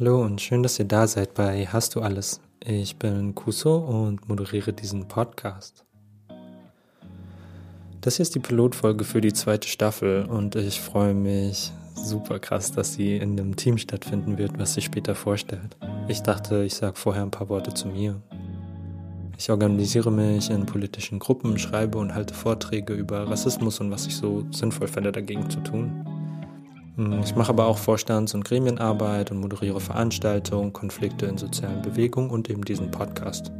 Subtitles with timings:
[0.00, 2.40] Hallo und schön, dass ihr da seid bei Hast du alles?
[2.64, 5.84] Ich bin Kuso und moderiere diesen Podcast.
[8.00, 12.72] Das hier ist die Pilotfolge für die zweite Staffel und ich freue mich super krass,
[12.72, 15.76] dass sie in einem Team stattfinden wird, was sich später vorstellt.
[16.08, 18.22] Ich dachte, ich sage vorher ein paar Worte zu mir.
[19.36, 24.16] Ich organisiere mich in politischen Gruppen, schreibe und halte Vorträge über Rassismus und was ich
[24.16, 26.19] so sinnvoll fände, dagegen zu tun.
[27.00, 32.28] Hm, ich mache aber auch Vorstands- und Gremienarbeit und moderiere Veranstaltungen, Konflikte in sozialen Bewegungen
[32.28, 33.50] und eben diesen Podcast.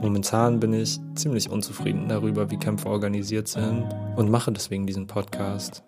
[0.00, 5.82] Momentan bin ich ziemlich unzufrieden darüber, wie Kämpfe organisiert sind und mache deswegen diesen Podcast.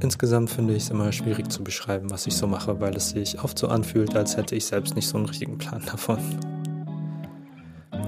[0.00, 3.44] Insgesamt finde ich es immer schwierig zu beschreiben, was ich so mache, weil es sich
[3.44, 6.18] oft so anfühlt, als hätte ich selbst nicht so einen richtigen Plan davon.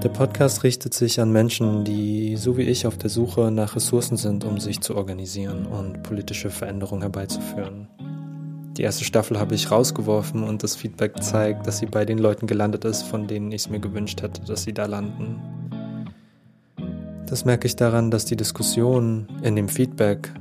[0.03, 4.17] Der Podcast richtet sich an Menschen, die so wie ich auf der Suche nach Ressourcen
[4.17, 7.87] sind, um sich zu organisieren und politische Veränderungen herbeizuführen.
[8.77, 12.45] Die erste Staffel habe ich rausgeworfen und das Feedback zeigt, dass sie bei den Leuten
[12.45, 15.41] gelandet ist, von denen ich es mir gewünscht hätte, dass sie da landen.
[17.25, 20.31] Das merke ich daran, dass die Diskussionen in dem Feedback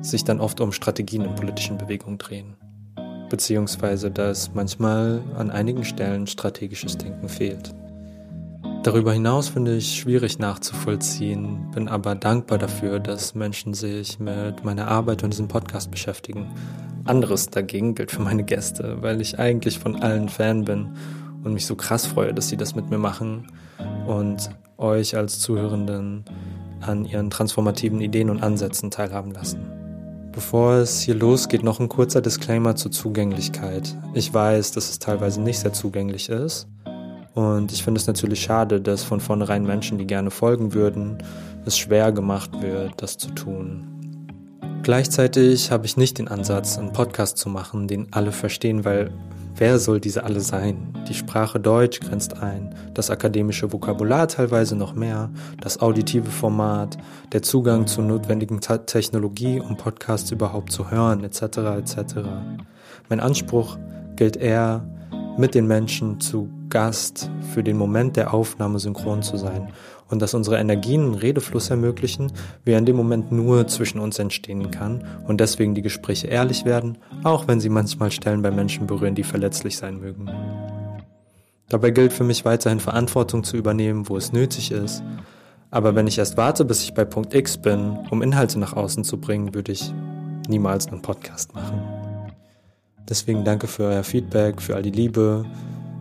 [0.00, 2.56] sich dann oft um Strategien in politischen Bewegungen drehen.
[3.28, 7.74] Beziehungsweise, dass manchmal an einigen Stellen strategisches Denken fehlt.
[8.82, 14.88] Darüber hinaus finde ich schwierig nachzuvollziehen, bin aber dankbar dafür, dass Menschen sich mit meiner
[14.88, 16.50] Arbeit und diesem Podcast beschäftigen.
[17.04, 20.94] Anderes dagegen gilt für meine Gäste, weil ich eigentlich von allen Fan bin
[21.44, 23.48] und mich so krass freue, dass sie das mit mir machen
[24.06, 26.24] und euch als Zuhörenden
[26.80, 29.60] an ihren transformativen Ideen und Ansätzen teilhaben lassen.
[30.32, 33.94] Bevor es hier losgeht, noch ein kurzer Disclaimer zur Zugänglichkeit.
[34.14, 36.66] Ich weiß, dass es teilweise nicht sehr zugänglich ist
[37.34, 41.18] und ich finde es natürlich schade, dass von vornherein Menschen, die gerne folgen würden,
[41.64, 43.86] es schwer gemacht wird, das zu tun.
[44.82, 49.10] Gleichzeitig habe ich nicht den Ansatz, einen Podcast zu machen, den alle verstehen, weil
[49.54, 50.94] wer soll diese alle sein?
[51.06, 56.96] Die Sprache Deutsch grenzt ein, das akademische Vokabular teilweise noch mehr, das auditive Format,
[57.32, 61.42] der Zugang zur notwendigen Technologie, um Podcasts überhaupt zu hören, etc.
[61.42, 62.14] etc.
[63.10, 63.76] Mein Anspruch
[64.16, 64.82] gilt eher,
[65.38, 69.72] mit den Menschen zu Gast für den Moment der Aufnahme synchron zu sein
[70.08, 72.32] und dass unsere Energien einen Redefluss ermöglichen,
[72.64, 76.64] wie er in dem Moment nur zwischen uns entstehen kann und deswegen die Gespräche ehrlich
[76.64, 80.30] werden, auch wenn sie manchmal Stellen bei Menschen berühren, die verletzlich sein mögen.
[81.68, 85.02] Dabei gilt für mich weiterhin Verantwortung zu übernehmen, wo es nötig ist,
[85.70, 89.04] aber wenn ich erst warte, bis ich bei Punkt X bin, um Inhalte nach außen
[89.04, 89.92] zu bringen, würde ich
[90.48, 91.99] niemals einen Podcast machen.
[93.10, 95.44] Deswegen danke für euer Feedback, für all die Liebe,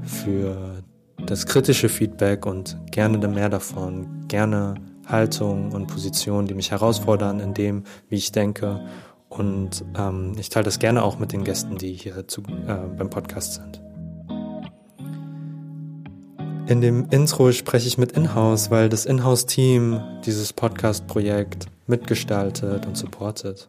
[0.04, 0.84] für
[1.26, 4.28] das kritische Feedback und gerne mehr davon.
[4.28, 4.76] Gerne
[5.08, 8.82] Haltung und Positionen, die mich herausfordern in dem, wie ich denke.
[9.28, 13.10] Und ähm, ich teile das gerne auch mit den Gästen, die hier zu, äh, beim
[13.10, 13.82] Podcast sind.
[16.68, 23.68] In dem Intro spreche ich mit Inhouse, weil das Inhouse-Team dieses Podcast-Projekt mitgestaltet und supportet.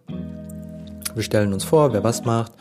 [1.15, 2.53] Wir stellen uns vor, wer was macht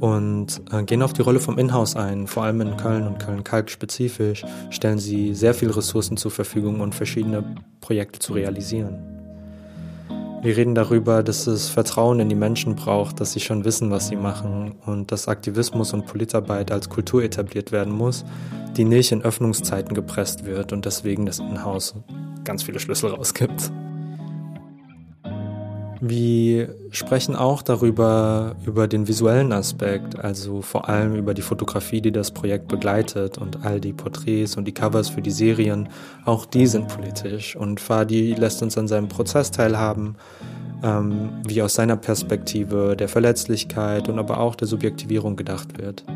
[0.00, 2.26] und äh, gehen auf die Rolle vom Inhouse ein.
[2.26, 6.92] Vor allem in Köln und Köln-Kalk spezifisch stellen sie sehr viele Ressourcen zur Verfügung, um
[6.92, 7.44] verschiedene
[7.80, 8.98] Projekte zu realisieren.
[10.42, 14.08] Wir reden darüber, dass es Vertrauen in die Menschen braucht, dass sie schon wissen, was
[14.08, 18.24] sie machen und dass Aktivismus und Politarbeit als Kultur etabliert werden muss,
[18.74, 21.94] die nicht in Öffnungszeiten gepresst wird und deswegen das Inhouse
[22.42, 23.70] ganz viele Schlüssel rausgibt.
[26.02, 32.10] Wir sprechen auch darüber, über den visuellen Aspekt, also vor allem über die Fotografie, die
[32.10, 35.90] das Projekt begleitet und all die Porträts und die Covers für die Serien.
[36.24, 40.16] Auch die sind politisch und Fadi lässt uns an seinem Prozess teilhaben,
[40.82, 46.06] ähm, wie aus seiner Perspektive der Verletzlichkeit und aber auch der Subjektivierung gedacht wird.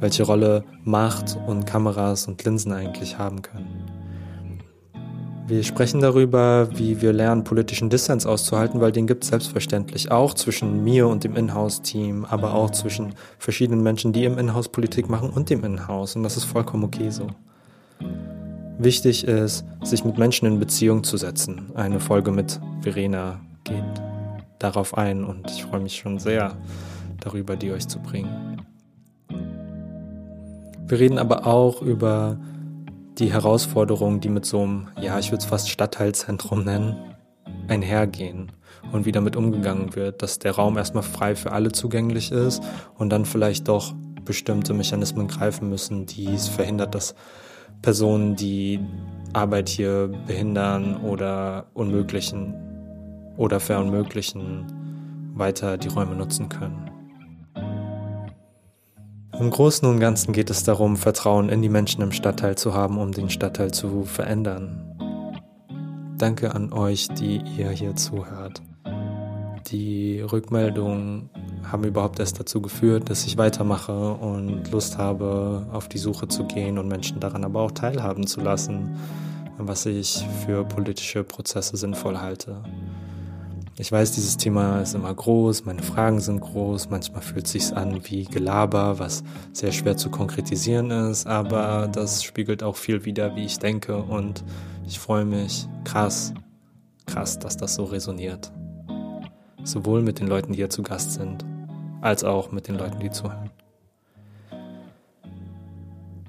[0.00, 3.83] Welche Rolle Macht und Kameras und Linsen eigentlich haben können.
[5.46, 10.32] Wir sprechen darüber, wie wir lernen, politischen Dissens auszuhalten, weil den gibt es selbstverständlich auch
[10.32, 15.28] zwischen mir und dem Inhouse-Team, aber auch zwischen verschiedenen Menschen, die im Inhouse Politik machen
[15.28, 16.16] und dem Inhouse.
[16.16, 17.26] Und das ist vollkommen okay so.
[18.78, 21.70] Wichtig ist, sich mit Menschen in Beziehung zu setzen.
[21.74, 23.84] Eine Folge mit Verena geht
[24.58, 26.56] darauf ein und ich freue mich schon sehr
[27.20, 28.62] darüber, die euch zu bringen.
[30.86, 32.38] Wir reden aber auch über
[33.18, 36.96] die Herausforderungen, die mit so einem, ja, ich würde es fast Stadtteilzentrum nennen,
[37.68, 38.52] einhergehen
[38.92, 42.62] und wie damit umgegangen wird, dass der Raum erstmal frei für alle zugänglich ist
[42.98, 43.94] und dann vielleicht doch
[44.24, 47.14] bestimmte Mechanismen greifen müssen, die es verhindert, dass
[47.82, 48.80] Personen, die
[49.32, 52.54] Arbeit hier behindern oder unmöglichen
[53.36, 54.64] oder verunmöglichen,
[55.34, 56.93] weiter die Räume nutzen können.
[59.40, 62.98] Im Großen und Ganzen geht es darum, Vertrauen in die Menschen im Stadtteil zu haben,
[62.98, 64.96] um den Stadtteil zu verändern.
[66.18, 68.62] Danke an euch, die ihr hier zuhört.
[69.66, 71.30] Die Rückmeldungen
[71.64, 76.44] haben überhaupt erst dazu geführt, dass ich weitermache und Lust habe, auf die Suche zu
[76.44, 78.96] gehen und Menschen daran aber auch teilhaben zu lassen,
[79.58, 82.62] was ich für politische Prozesse sinnvoll halte.
[83.76, 87.76] Ich weiß, dieses Thema ist immer groß, meine Fragen sind groß, manchmal fühlt es sich
[87.76, 93.34] an wie Gelaber, was sehr schwer zu konkretisieren ist, aber das spiegelt auch viel wider,
[93.34, 94.44] wie ich denke und
[94.86, 96.32] ich freue mich krass,
[97.06, 98.52] krass, dass das so resoniert.
[99.64, 101.44] Sowohl mit den Leuten, die hier zu Gast sind,
[102.00, 103.50] als auch mit den Leuten, die zuhören.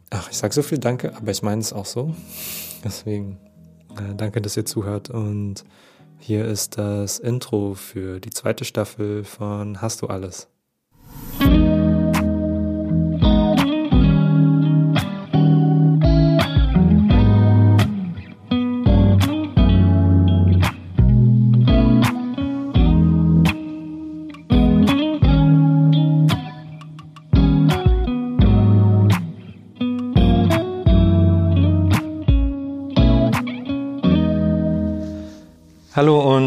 [0.09, 2.15] Ach, ich sage so viel Danke, aber ich meine es auch so.
[2.83, 3.37] Deswegen
[3.97, 5.63] äh, danke, dass ihr zuhört und
[6.19, 10.47] hier ist das Intro für die zweite Staffel von Hast du alles?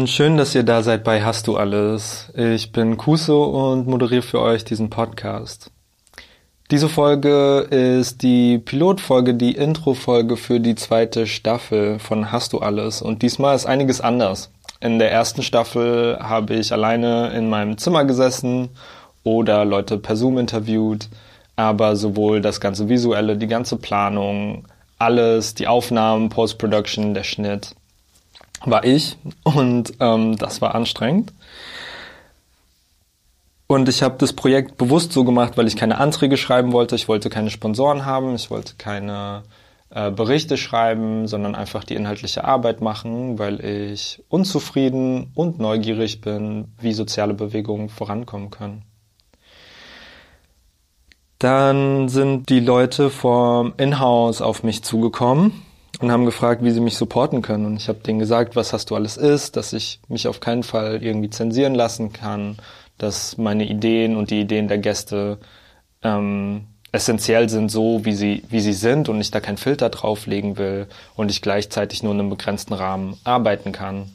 [0.09, 2.31] Schön, dass ihr da seid bei Hast du alles.
[2.35, 5.71] Ich bin Kuso und moderiere für euch diesen Podcast.
[6.71, 13.01] Diese Folge ist die Pilotfolge, die Introfolge für die zweite Staffel von Hast du alles
[13.01, 14.51] und diesmal ist einiges anders.
[14.79, 18.69] In der ersten Staffel habe ich alleine in meinem Zimmer gesessen
[19.23, 21.07] oder Leute per Zoom interviewt,
[21.55, 24.67] aber sowohl das ganze Visuelle, die ganze Planung,
[24.97, 27.75] alles, die Aufnahmen, Post-Production, der Schnitt,
[28.65, 31.33] war ich und ähm, das war anstrengend.
[33.67, 36.95] Und ich habe das Projekt bewusst so gemacht, weil ich keine Anträge schreiben wollte.
[36.95, 39.43] Ich wollte keine Sponsoren haben, ich wollte keine
[39.91, 46.73] äh, Berichte schreiben, sondern einfach die inhaltliche Arbeit machen, weil ich unzufrieden und neugierig bin,
[46.79, 48.83] wie soziale Bewegungen vorankommen können.
[51.37, 55.68] Dann sind die Leute vom Inhouse auf mich zugekommen
[55.99, 57.65] und haben gefragt, wie sie mich supporten können.
[57.65, 60.63] Und ich habe denen gesagt, was hast du alles ist, dass ich mich auf keinen
[60.63, 62.57] Fall irgendwie zensieren lassen kann,
[62.97, 65.37] dass meine Ideen und die Ideen der Gäste
[66.01, 70.57] ähm, essentiell sind, so wie sie, wie sie sind und ich da keinen Filter drauflegen
[70.57, 74.11] will und ich gleichzeitig nur in einem begrenzten Rahmen arbeiten kann.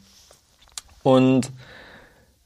[1.02, 1.50] Und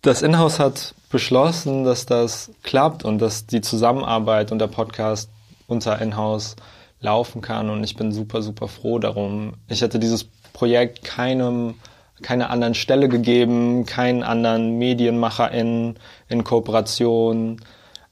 [0.03, 5.31] das Inhouse hat beschlossen, dass das klappt und dass die Zusammenarbeit und der Podcast
[5.67, 6.57] unter Inhouse
[7.01, 9.55] laufen kann und ich bin super, super froh darum.
[9.69, 11.75] Ich hätte dieses Projekt keinem,
[12.23, 15.97] keine anderen Stelle gegeben, keinen anderen Medienmacher in,
[16.29, 17.61] in Kooperation.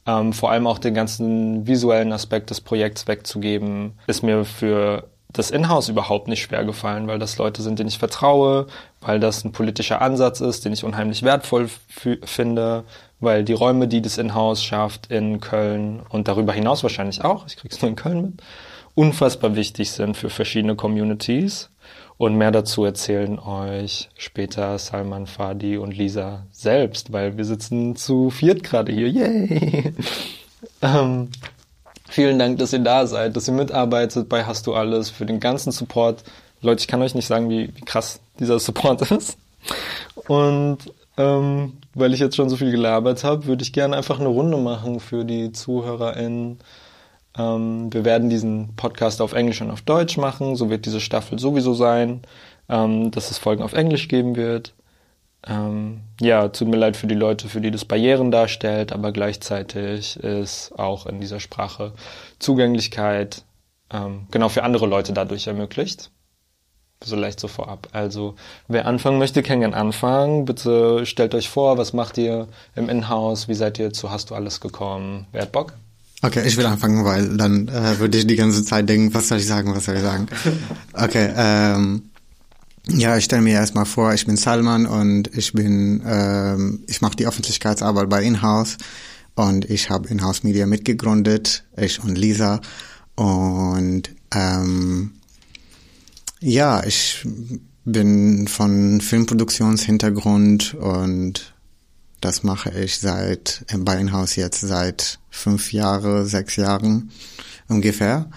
[0.07, 5.51] Ähm, vor allem auch den ganzen visuellen Aspekt des Projekts wegzugeben, ist mir für das
[5.51, 8.67] Inhouse überhaupt nicht schwer gefallen, weil das Leute sind, denen ich vertraue,
[9.01, 11.69] weil das ein politischer Ansatz ist, den ich unheimlich wertvoll
[12.25, 12.85] finde,
[13.21, 17.57] weil die Räume, die das Inhouse schafft in Köln und darüber hinaus wahrscheinlich auch, ich
[17.57, 18.43] krieg's nur in Köln mit,
[18.97, 21.71] unfassbar wichtig sind für verschiedene Communities.
[22.19, 28.31] Und mehr dazu erzählen euch später Salman Fadi und Lisa selbst, weil wir sitzen zu
[28.31, 29.09] viert gerade hier.
[29.09, 29.93] Yay!
[30.83, 31.29] ähm,
[32.09, 35.41] vielen Dank, dass ihr da seid, dass ihr mitarbeitet bei Hast du alles, für den
[35.41, 36.25] ganzen Support.
[36.63, 39.37] Leute, ich kann euch nicht sagen, wie, wie krass dieser Support ist.
[40.27, 40.79] Und
[41.19, 44.57] ähm, weil ich jetzt schon so viel gelabert habe, würde ich gerne einfach eine Runde
[44.57, 46.59] machen für die ZuhörerInnen
[47.39, 50.57] ähm, wir werden diesen Podcast auf Englisch und auf Deutsch machen.
[50.57, 52.23] So wird diese Staffel sowieso sein,
[52.69, 54.75] ähm, dass es Folgen auf Englisch geben wird.
[55.47, 60.17] Ähm, ja, tut mir leid für die Leute, für die das Barrieren darstellt, aber gleichzeitig
[60.17, 61.93] ist auch in dieser Sprache
[62.39, 63.45] Zugänglichkeit
[63.93, 66.11] ähm, genau für andere Leute dadurch ermöglicht.
[67.05, 67.89] So leicht so vorab.
[67.93, 68.35] Also,
[68.69, 70.47] wer anfangen möchte, kann gern anfangen.
[70.47, 73.49] Bitte stellt euch vor, was macht ihr im Inhouse?
[73.49, 75.27] Wie seid ihr zu Hast du alles gekommen?
[75.31, 75.75] Wer hat Bock?
[76.27, 79.39] Okay, ich will anfangen, weil dann äh, würde ich die ganze Zeit denken, was soll
[79.39, 80.27] ich sagen, was soll ich sagen.
[80.93, 82.03] Okay, ähm,
[82.89, 87.15] ja, ich stelle mir erstmal vor, ich bin Salman und ich bin, ähm, ich mache
[87.15, 88.77] die Öffentlichkeitsarbeit bei Inhouse
[89.37, 92.61] und ich habe Inhouse Media mitgegründet, ich und Lisa
[93.15, 95.13] und ähm,
[96.41, 97.25] ja, ich
[97.85, 101.55] bin von Filmproduktionshintergrund und
[102.21, 107.11] das mache ich seit im Beinhaus jetzt seit fünf Jahre, sechs Jahren
[107.69, 108.31] ungefähr.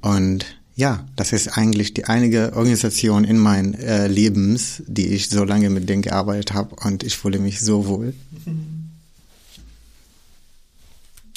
[0.00, 0.44] Und
[0.76, 5.70] ja, das ist eigentlich die einige Organisation in meinem äh, Lebens, die ich so lange
[5.70, 8.14] mit denen gearbeitet habe und ich fühle mich so wohl.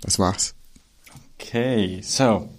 [0.01, 0.53] Das war's.
[1.39, 2.49] Okay, so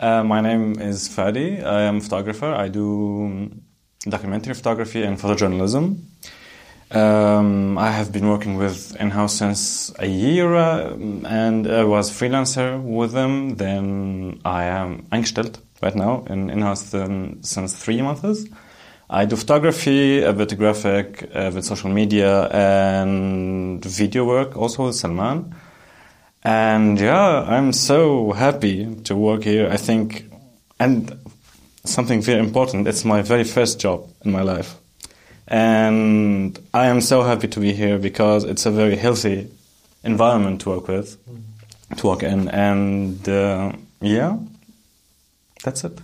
[0.00, 1.58] uh, my name is Fadi.
[1.60, 2.52] I am photographer.
[2.52, 3.50] I do
[4.04, 5.96] documentary photography and photojournalism.
[6.92, 10.92] Um, I have been working with in-house since a year uh,
[11.24, 13.56] and I was freelancer with them.
[13.56, 16.94] Then I am angestellt right now in in-house
[17.40, 18.44] since three months.
[19.08, 24.96] I do photography, a bit graphic, a bit social media, and video work also with
[24.96, 25.54] Salman.
[26.42, 29.68] And yeah, I'm so happy to work here.
[29.70, 30.30] I think,
[30.78, 31.18] and
[31.84, 34.81] something very important, it's my very first job in my life.
[35.46, 39.48] And I am so happy to be here because it's a very healthy
[40.04, 41.16] environment to work with,
[41.96, 42.48] to work in.
[42.48, 44.38] And uh, yeah,
[45.64, 45.98] that's it.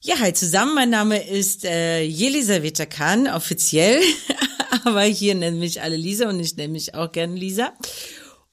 [0.00, 0.74] Ja, hi zusammen.
[0.74, 4.00] Mein Name ist äh, Jelisaveta Kahn, offiziell.
[4.84, 7.72] Aber hier nennen mich alle Lisa und ich nenne mich auch gerne Lisa.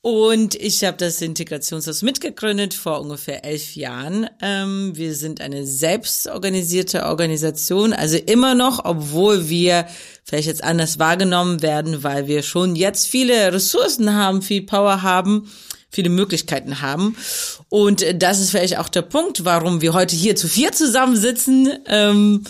[0.06, 4.30] Und ich habe das Integrationshaus mitgegründet vor ungefähr elf Jahren.
[4.40, 9.88] Ähm, wir sind eine selbstorganisierte Organisation, also immer noch, obwohl wir
[10.24, 15.52] vielleicht jetzt anders wahrgenommen werden, weil wir schon jetzt viele Ressourcen haben, viel Power haben,
[15.90, 17.18] viele Möglichkeiten haben.
[17.70, 21.80] Und das ist vielleicht auch der Punkt, warum wir heute hier zu vier zusammensitzen.
[21.88, 22.44] Ähm,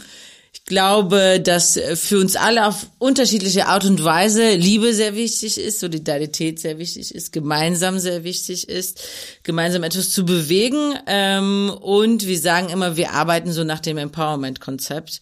[0.66, 6.60] glaube, dass für uns alle auf unterschiedliche Art und Weise Liebe sehr wichtig ist, Solidarität
[6.60, 9.04] sehr wichtig ist, gemeinsam sehr wichtig ist,
[9.44, 10.96] gemeinsam etwas zu bewegen.
[11.06, 15.22] Ähm, und wir sagen immer, wir arbeiten so nach dem Empowerment-Konzept.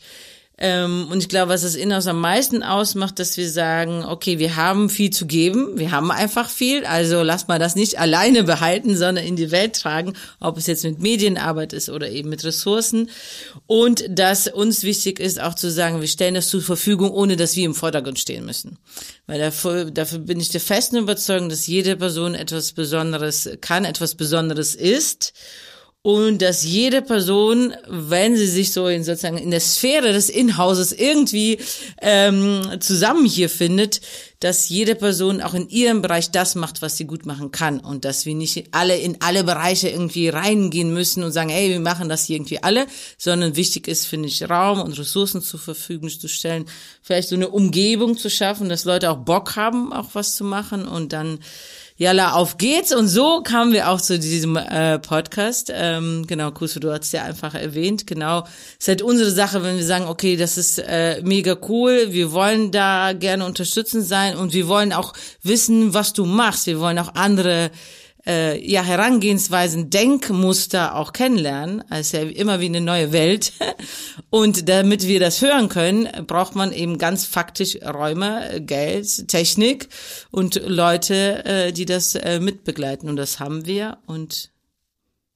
[0.59, 4.55] Ähm, und ich glaube, was das Inhouse am meisten ausmacht, dass wir sagen, okay, wir
[4.55, 8.95] haben viel zu geben, wir haben einfach viel, also lass mal das nicht alleine behalten,
[8.95, 13.09] sondern in die Welt tragen, ob es jetzt mit Medienarbeit ist oder eben mit Ressourcen.
[13.65, 17.55] Und dass uns wichtig ist, auch zu sagen, wir stellen das zur Verfügung, ohne dass
[17.55, 18.77] wir im Vordergrund stehen müssen.
[19.25, 24.13] Weil dafür, dafür bin ich der festen Überzeugung, dass jede Person etwas Besonderes kann, etwas
[24.13, 25.33] Besonderes ist
[26.05, 30.91] und dass jede Person, wenn sie sich so in sozusagen in der Sphäre des Inhauses
[30.91, 31.59] irgendwie
[32.01, 34.01] ähm, zusammen hier findet,
[34.41, 37.79] dass jede Person auch in ihrem Bereich das macht, was sie gut machen kann.
[37.79, 41.79] Und dass wir nicht alle in alle Bereiche irgendwie reingehen müssen und sagen, hey, wir
[41.79, 42.85] machen das hier irgendwie alle,
[43.17, 46.65] sondern wichtig ist, finde ich, Raum und Ressourcen zur Verfügung zu stellen,
[47.01, 50.85] vielleicht so eine Umgebung zu schaffen, dass Leute auch Bock haben, auch was zu machen
[50.85, 51.39] und dann
[51.95, 52.93] Jalla, auf geht's.
[52.93, 55.71] Und so kamen wir auch zu diesem äh, Podcast.
[55.73, 58.07] Ähm, genau, Kuso, du hast ja einfach erwähnt.
[58.07, 58.45] Genau,
[58.79, 62.71] ist halt unsere Sache, wenn wir sagen, okay, das ist äh, mega cool, wir wollen
[62.71, 66.65] da gerne unterstützend sein und wir wollen auch wissen, was du machst.
[66.65, 67.69] Wir wollen auch andere
[68.25, 71.83] äh, ja, Herangehensweisen, Denkmuster auch kennenlernen.
[71.89, 73.53] Also ja immer wie eine neue Welt.
[74.29, 79.89] Und damit wir das hören können, braucht man eben ganz faktisch Räume, Geld, Technik
[80.31, 83.09] und Leute, äh, die das äh, mitbegleiten.
[83.09, 84.51] Und das haben wir und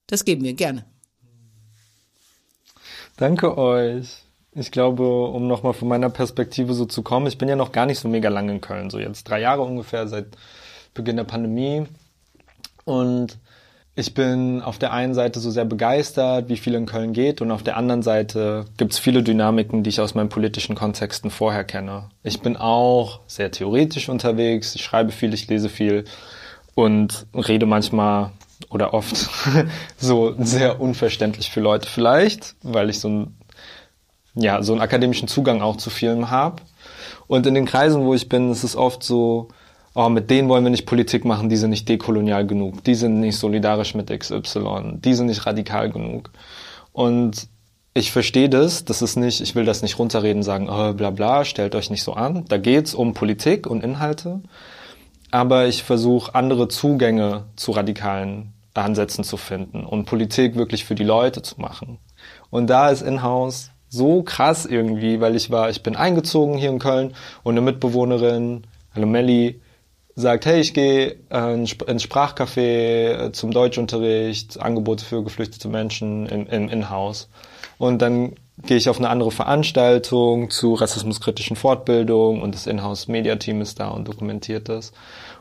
[0.06, 0.84] das geben wir gerne.
[3.16, 4.22] Danke euch.
[4.52, 7.86] Ich glaube, um nochmal von meiner Perspektive so zu kommen, ich bin ja noch gar
[7.86, 10.36] nicht so mega lange in Köln, so jetzt drei Jahre ungefähr seit
[10.94, 11.86] Beginn der Pandemie.
[12.88, 13.36] Und
[13.96, 17.50] ich bin auf der einen Seite so sehr begeistert, wie viel in Köln geht, und
[17.50, 21.64] auf der anderen Seite gibt es viele Dynamiken, die ich aus meinen politischen Kontexten vorher
[21.64, 22.08] kenne.
[22.22, 26.04] Ich bin auch sehr theoretisch unterwegs, ich schreibe viel, ich lese viel
[26.74, 28.30] und rede manchmal
[28.70, 29.28] oder oft
[29.98, 33.36] so sehr unverständlich für Leute vielleicht, weil ich so ein
[34.34, 36.62] ja, so einen akademischen Zugang auch zu Filmen habe.
[37.26, 39.48] Und in den Kreisen, wo ich bin, ist es oft so,
[39.98, 43.18] oh, mit denen wollen wir nicht Politik machen, die sind nicht dekolonial genug, die sind
[43.18, 46.30] nicht solidarisch mit XY, die sind nicht radikal genug.
[46.92, 47.48] Und
[47.94, 51.44] ich verstehe das, das ist nicht, ich will das nicht runterreden, sagen, oh, bla bla,
[51.44, 52.44] stellt euch nicht so an.
[52.48, 54.40] Da geht's um Politik und Inhalte.
[55.32, 61.02] Aber ich versuche andere Zugänge zu radikalen Ansätzen zu finden und Politik wirklich für die
[61.02, 61.98] Leute zu machen.
[62.50, 66.78] Und da ist Inhouse so krass irgendwie, weil ich war, ich bin eingezogen hier in
[66.78, 68.62] Köln und eine Mitbewohnerin,
[68.94, 69.60] hallo Melli,
[70.20, 71.70] sagt, hey, ich gehe äh, ins
[72.02, 77.28] Sprachcafé äh, zum Deutschunterricht, Angebote für geflüchtete Menschen im, im Inhouse.
[77.78, 78.34] Und dann
[78.64, 84.08] gehe ich auf eine andere Veranstaltung zu rassismuskritischen Fortbildungen und das Inhouse-Media-Team ist da und
[84.08, 84.92] dokumentiert das.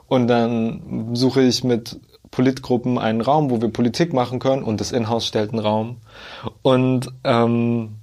[0.08, 4.92] Und dann suche ich mit Politgruppen einen Raum, wo wir Politik machen können und das
[4.92, 5.98] Inhouse stellt einen Raum.
[6.62, 7.96] Und ähm,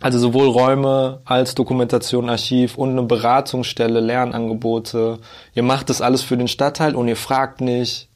[0.00, 5.18] also sowohl Räume als Dokumentation, Archiv und eine Beratungsstelle, Lernangebote.
[5.54, 8.08] Ihr macht das alles für den Stadtteil und ihr fragt nicht,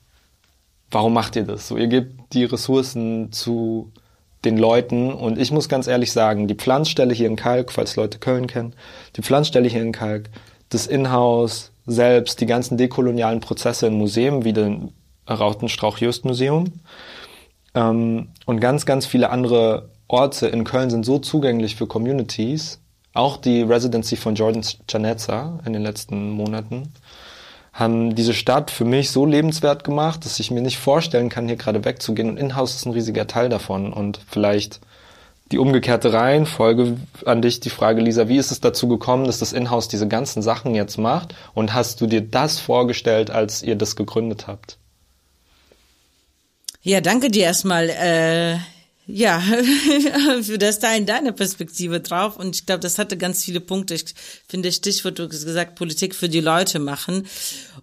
[0.90, 1.68] warum macht ihr das?
[1.68, 3.92] So, ihr gebt die Ressourcen zu
[4.44, 8.18] den Leuten und ich muss ganz ehrlich sagen, die Pflanzstelle hier in Kalk, falls Leute
[8.18, 8.75] Köln kennen,
[9.16, 10.30] die Pflanzstelle hier in Kalk,
[10.70, 14.92] das Inhouse selbst, die ganzen dekolonialen Prozesse in Museen wie den
[15.28, 16.72] Rautenstrauch-Just-Museum.
[17.75, 22.81] Ähm, und ganz, ganz viele andere Orte in Köln sind so zugänglich für Communities.
[23.12, 26.93] Auch die Residency von Jordan Chanetza in den letzten Monaten
[27.73, 31.57] haben diese Stadt für mich so lebenswert gemacht, dass ich mir nicht vorstellen kann, hier
[31.57, 32.31] gerade wegzugehen.
[32.31, 33.93] Und Inhouse ist ein riesiger Teil davon.
[33.93, 34.81] Und vielleicht
[35.52, 39.52] die umgekehrte Reihenfolge an dich, die Frage, Lisa, wie ist es dazu gekommen, dass das
[39.52, 41.35] Inhouse diese ganzen Sachen jetzt macht?
[41.55, 44.76] Und hast du dir das vorgestellt, als ihr das gegründet habt?
[46.83, 47.88] Ja, danke dir erstmal.
[47.88, 48.59] Äh,
[49.07, 49.40] ja,
[50.42, 52.37] für das da in deine Perspektive drauf.
[52.37, 53.95] Und ich glaube, das hatte ganz viele Punkte.
[53.95, 54.14] Ich
[54.49, 57.26] finde, Stichwort, du hast gesagt, Politik für die Leute machen.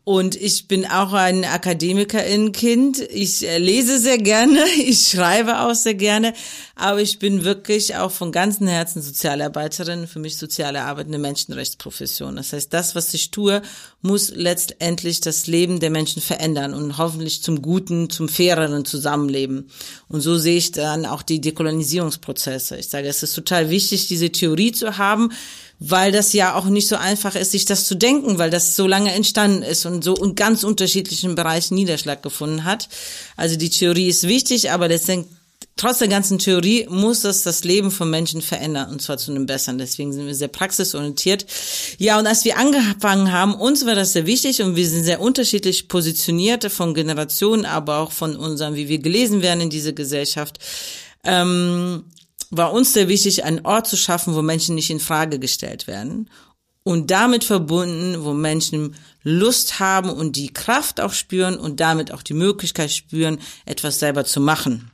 [0.04, 3.02] Und ich bin auch ein Akademikerin-Kind.
[3.12, 6.34] Ich äh, lese sehr gerne, ich schreibe auch sehr gerne,
[6.76, 10.08] aber ich bin wirklich auch von ganzem Herzen Sozialarbeiterin.
[10.08, 12.38] Für mich soziale Arbeit eine Menschenrechtsprofession.
[12.38, 13.62] Das heißt, das, was ich tue,
[14.02, 19.70] muss letztendlich das Leben der Menschen verändern und hoffentlich zum guten, zum faireren Zusammenleben.
[20.08, 22.78] Und so sehe ich dann auch die Dekolonisierungsprozesse.
[22.78, 25.32] Ich sage, es ist total wichtig, diese Theorie zu haben,
[25.80, 28.88] weil das ja auch nicht so einfach ist, sich das zu denken, weil das so
[28.88, 32.90] lange entstanden ist und so in ganz unterschiedlichen Bereichen Niederschlag gefunden hat.
[33.36, 35.37] Also die Theorie ist wichtig, aber letztendlich
[35.78, 39.46] trotz der ganzen Theorie muss das das Leben von Menschen verändern und zwar zu einem
[39.46, 39.78] besseren.
[39.78, 41.46] Deswegen sind wir sehr praxisorientiert.
[41.98, 45.22] Ja, und als wir angefangen haben, uns war das sehr wichtig und wir sind sehr
[45.22, 50.60] unterschiedlich positioniert von Generationen, aber auch von unserem, wie wir gelesen werden in dieser Gesellschaft.
[51.24, 52.06] Ähm,
[52.50, 56.30] war uns sehr wichtig, einen Ort zu schaffen, wo Menschen nicht in Frage gestellt werden
[56.84, 62.24] und damit verbunden, wo Menschen Lust haben und die Kraft auch spüren und damit auch
[62.24, 64.90] die Möglichkeit spüren, etwas selber zu machen.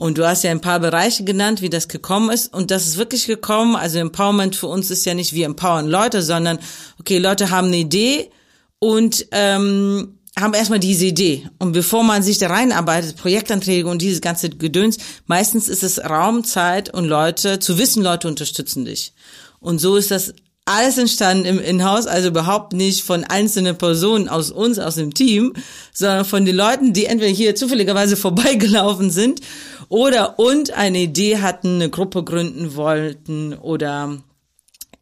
[0.00, 2.54] Und du hast ja ein paar Bereiche genannt, wie das gekommen ist.
[2.54, 3.76] Und das ist wirklich gekommen.
[3.76, 6.58] Also Empowerment für uns ist ja nicht wir empowern Leute, sondern
[6.98, 8.30] okay, Leute haben eine Idee
[8.78, 11.50] und ähm, haben erstmal diese Idee.
[11.58, 16.44] Und bevor man sich da reinarbeitet, Projektanträge und dieses ganze Gedöns, meistens ist es Raum,
[16.44, 19.12] Zeit und Leute, zu wissen, Leute unterstützen dich.
[19.58, 20.32] Und so ist das
[20.64, 25.52] alles entstanden im Inhouse, also überhaupt nicht von einzelnen Personen aus uns, aus dem Team,
[25.92, 29.42] sondern von den Leuten, die entweder hier zufälligerweise vorbeigelaufen sind
[29.90, 34.22] oder und eine Idee hatten, eine Gruppe gründen wollten oder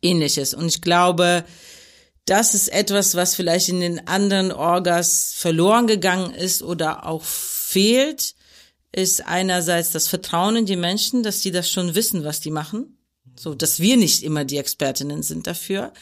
[0.02, 0.54] ähnliches.
[0.54, 1.44] Und ich glaube,
[2.24, 8.34] das ist etwas, was vielleicht in den anderen Orgas verloren gegangen ist oder auch fehlt,
[8.90, 12.98] ist einerseits das Vertrauen in die Menschen, dass die das schon wissen, was die machen.
[13.38, 15.92] So, dass wir nicht immer die Expertinnen sind dafür.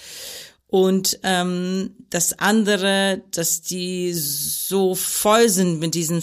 [0.68, 6.22] Und ähm, das andere, dass die so voll sind mit diesen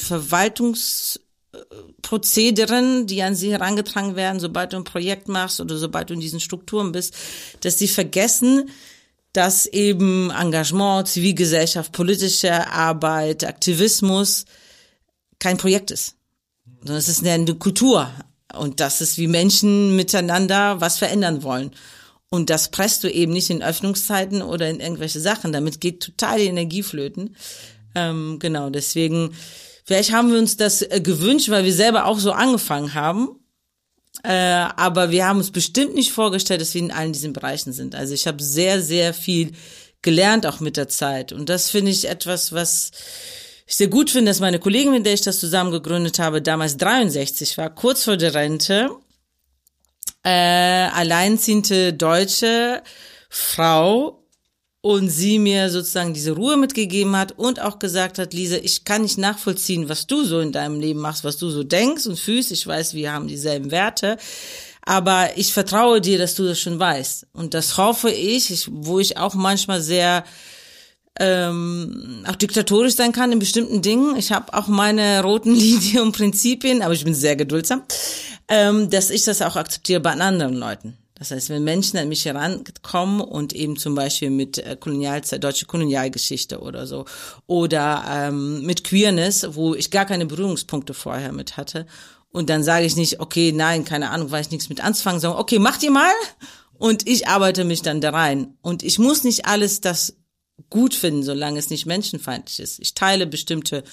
[1.53, 6.19] Verwaltungsprozederen, die an sie herangetragen werden, sobald du ein Projekt machst oder sobald du in
[6.19, 7.15] diesen Strukturen bist,
[7.61, 8.69] dass sie vergessen,
[9.33, 14.45] dass eben Engagement, Zivilgesellschaft, politische Arbeit, Aktivismus
[15.39, 16.15] kein Projekt ist,
[16.79, 18.09] sondern es ist eine Kultur
[18.53, 21.71] und das ist, wie Menschen miteinander was verändern wollen.
[22.29, 25.51] Und das presst du eben nicht in Öffnungszeiten oder in irgendwelche Sachen.
[25.51, 27.35] Damit geht total die Energie flöten.
[27.93, 29.35] Ähm, genau, deswegen,
[29.83, 33.39] vielleicht haben wir uns das äh, gewünscht, weil wir selber auch so angefangen haben.
[34.23, 37.95] Äh, aber wir haben uns bestimmt nicht vorgestellt, dass wir in allen diesen Bereichen sind.
[37.95, 39.53] Also ich habe sehr, sehr viel
[40.01, 41.33] gelernt auch mit der Zeit.
[41.33, 42.91] Und das finde ich etwas, was
[43.65, 46.77] ich sehr gut finde, dass meine Kollegin, mit der ich das zusammen gegründet habe, damals
[46.77, 48.89] 63 war, kurz vor der Rente,
[50.23, 52.83] äh, alleinziehende deutsche
[53.29, 54.22] Frau
[54.83, 59.03] und sie mir sozusagen diese Ruhe mitgegeben hat und auch gesagt hat, Lisa, ich kann
[59.03, 62.51] nicht nachvollziehen, was du so in deinem Leben machst, was du so denkst und fühlst.
[62.51, 64.17] Ich weiß, wir haben dieselben Werte.
[64.85, 67.27] Aber ich vertraue dir, dass du das schon weißt.
[67.31, 70.25] Und das hoffe ich, ich wo ich auch manchmal sehr
[71.17, 74.17] ähm, auch diktatorisch sein kann in bestimmten Dingen.
[74.17, 77.83] Ich habe auch meine roten Linien und Prinzipien, aber ich bin sehr geduldsam,
[78.49, 80.97] ähm, dass ich das auch akzeptiere bei anderen Leuten.
[81.15, 85.65] Das heißt, wenn Menschen an mich herankommen und eben zum Beispiel mit äh, Kolonialzeit, deutsche
[85.65, 87.05] Kolonialgeschichte oder so
[87.45, 91.85] oder ähm, mit Queerness, wo ich gar keine Berührungspunkte vorher mit hatte
[92.31, 95.39] und dann sage ich nicht, okay, nein, keine Ahnung, weiß ich nichts mit anzufangen, sondern
[95.39, 96.11] okay, macht ihr mal
[96.73, 100.15] und ich arbeite mich dann da rein und ich muss nicht alles das
[100.69, 102.79] gut finden, solange es nicht menschenfeindlich ist.
[102.79, 103.83] Ich teile bestimmte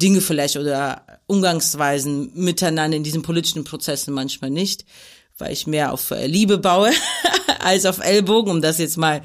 [0.00, 4.84] Dinge vielleicht oder Umgangsweisen miteinander in diesen politischen Prozessen manchmal nicht
[5.38, 6.90] weil ich mehr auf äh, Liebe baue
[7.60, 9.22] als auf Ellbogen, um das jetzt mal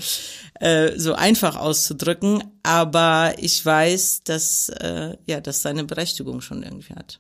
[0.60, 2.44] äh, so einfach auszudrücken.
[2.64, 7.20] Aber ich weiß, dass äh, ja, dass seine Berechtigung schon irgendwie hat.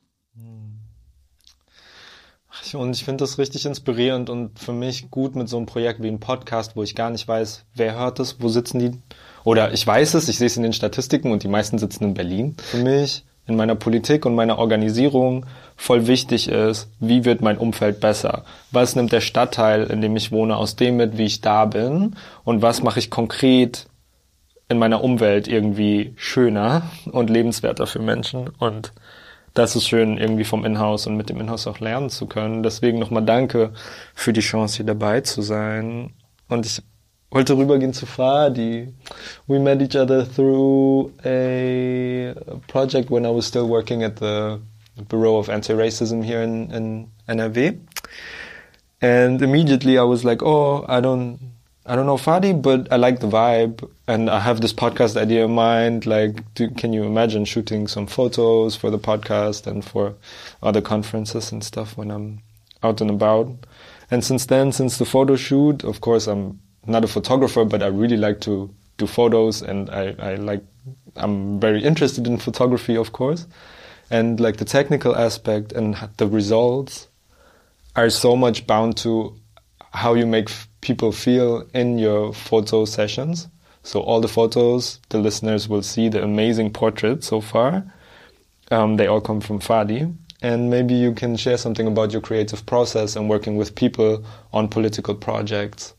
[2.73, 6.08] Und ich finde das richtig inspirierend und für mich gut mit so einem Projekt wie
[6.08, 8.91] einem Podcast, wo ich gar nicht weiß, wer hört es, wo sitzen die.
[9.43, 12.13] Oder ich weiß es, ich sehe es in den Statistiken und die meisten sitzen in
[12.13, 12.58] Berlin.
[12.62, 18.00] Für mich in meiner Politik und meiner Organisierung voll wichtig ist, wie wird mein Umfeld
[18.00, 18.44] besser?
[18.72, 22.16] Was nimmt der Stadtteil, in dem ich wohne, aus dem mit, wie ich da bin?
[22.44, 23.88] Und was mache ich konkret
[24.68, 28.50] in meiner Umwelt irgendwie schöner und lebenswerter für Menschen?
[28.60, 28.92] Und
[29.54, 32.64] das ist schön, irgendwie vom Inhouse und mit dem Inhouse auch lernen zu können.
[32.64, 33.72] Deswegen nochmal danke
[34.14, 36.14] für die Chance, hier dabei zu sein.
[36.48, 36.82] Und ich
[37.32, 38.94] wollte rübergehen zu Fadi.
[39.48, 42.34] We met each other through a
[42.68, 44.60] project when I was still working at the
[45.08, 47.80] Bureau of Anti-Racism here in, in NRW.
[49.02, 51.39] And immediately I was like, oh, I don't,
[51.86, 55.46] I don't know Fadi, but I like the vibe, and I have this podcast idea
[55.46, 56.06] in mind.
[56.06, 60.15] Like, do, can you imagine shooting some photos for the podcast and for
[60.62, 62.42] other conferences and stuff when I'm
[62.84, 63.52] out and about?
[64.12, 67.88] And since then, since the photo shoot, of course, I'm not a photographer, but I
[67.88, 70.63] really like to do photos, and I, I like,
[71.15, 73.47] I'm very interested in photography, of course,
[74.10, 77.08] and like the technical aspect and the results
[77.95, 79.36] are so much bound to
[79.91, 80.49] how you make
[80.82, 83.47] people feel in your photo sessions.
[83.84, 87.84] So all the photos, the listeners will see the amazing portrait so far.
[88.71, 90.15] Um, they all come from Fadi.
[90.41, 94.23] And maybe you can share something about your creative process and working with people
[94.54, 95.93] on political projects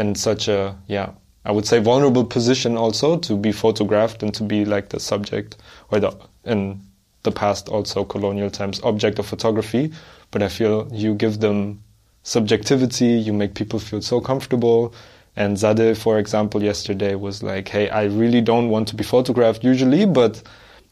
[0.00, 1.10] in such a, yeah,
[1.44, 5.56] I would say vulnerable position also to be photographed and to be like the subject
[5.90, 6.80] or the, in
[7.22, 9.92] the past also colonial times object of photography.
[10.30, 11.82] But I feel you give them
[12.22, 14.94] subjectivity, you make people feel so comfortable.
[15.36, 19.62] And Zade, for example, yesterday was like, hey, I really don't want to be photographed
[19.62, 20.42] usually, but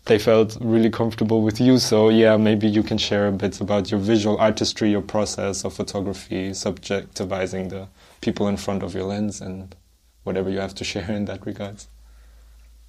[0.09, 1.79] they felt really comfortable with you.
[1.79, 5.75] So yeah, maybe you can share a bit about your visual artistry, your process of
[5.75, 7.89] photography, subjectivizing the
[8.21, 9.75] people in front of your lens and
[10.25, 11.85] whatever you have to share in that regard.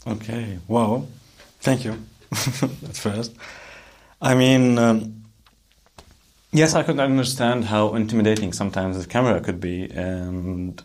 [0.08, 1.08] Okay, Well,
[1.62, 1.92] Thank you
[2.32, 3.34] at first.
[4.22, 5.20] I mean, um,
[6.52, 10.82] Yes, I could understand how intimidating sometimes the camera could be, and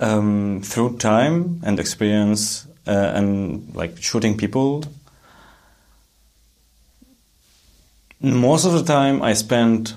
[0.00, 4.82] um, through time and experience uh, and like shooting people,
[8.20, 9.94] most of the time I spend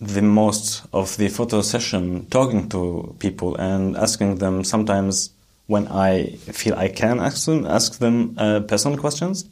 [0.00, 5.30] the most of the photo session talking to people and asking them sometimes
[5.66, 9.48] when I feel I can ask them ask them uh, personal questions,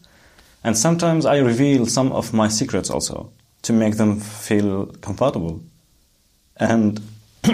[0.64, 3.30] and sometimes I reveal some of my secrets also
[3.62, 5.62] to make them feel comfortable.
[6.56, 7.00] And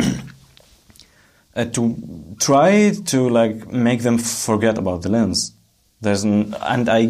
[1.55, 5.53] uh, to try to like make them forget about the lens.
[6.01, 7.07] There's an, and i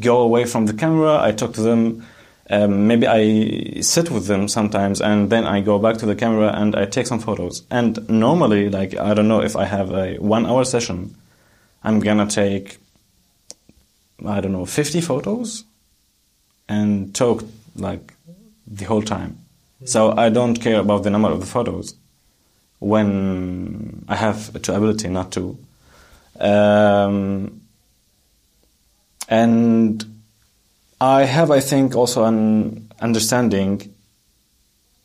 [0.00, 2.06] go away from the camera i talk to them
[2.50, 6.52] um, maybe i sit with them sometimes and then i go back to the camera
[6.54, 10.16] and i take some photos and normally like i don't know if i have a
[10.18, 11.14] one hour session
[11.84, 12.78] i'm gonna take
[14.26, 15.64] i don't know 50 photos
[16.68, 17.44] and talk
[17.76, 18.12] like
[18.70, 19.38] the whole time.
[19.84, 21.94] So I don't care about the number of the photos
[22.80, 25.58] when I have the ability not to.
[26.40, 27.62] Um,
[29.28, 30.17] and
[31.00, 33.94] I have, I think, also an understanding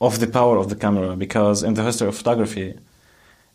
[0.01, 2.73] of the power of the camera because in the history of photography,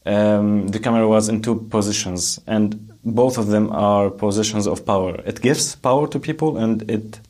[0.06, 5.20] um, the camera was in two positions, and both of them are positions of power.
[5.26, 7.20] It gives power to people and it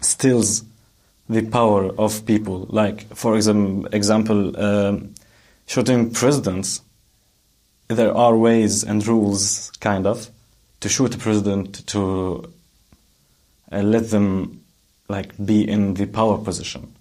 [0.00, 0.64] steals
[1.28, 2.66] the power of people.
[2.68, 5.14] Like, for example, example um,
[5.66, 6.82] shooting presidents,
[7.88, 10.28] there are ways and rules, kind of,
[10.80, 12.52] to shoot a president to
[13.72, 14.64] uh, let them
[15.08, 16.94] like be in the power position.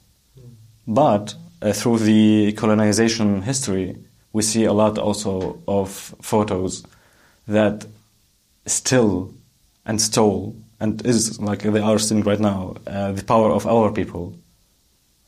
[0.87, 3.97] But uh, through the colonization history,
[4.33, 5.89] we see a lot also of
[6.21, 6.83] photos
[7.47, 7.85] that
[8.65, 9.33] still
[9.85, 13.91] and stole and is like they are seeing right now uh, the power of our
[13.91, 14.35] people,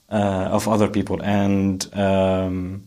[0.10, 2.84] uh, of other people, and um,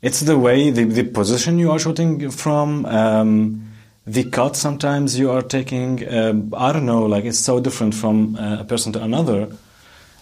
[0.00, 2.86] it's the way the, the position you are shooting from.
[2.86, 3.71] Um,
[4.06, 8.36] the cut sometimes you are taking uh, I don't know like it's so different from
[8.36, 9.48] uh, a person to another,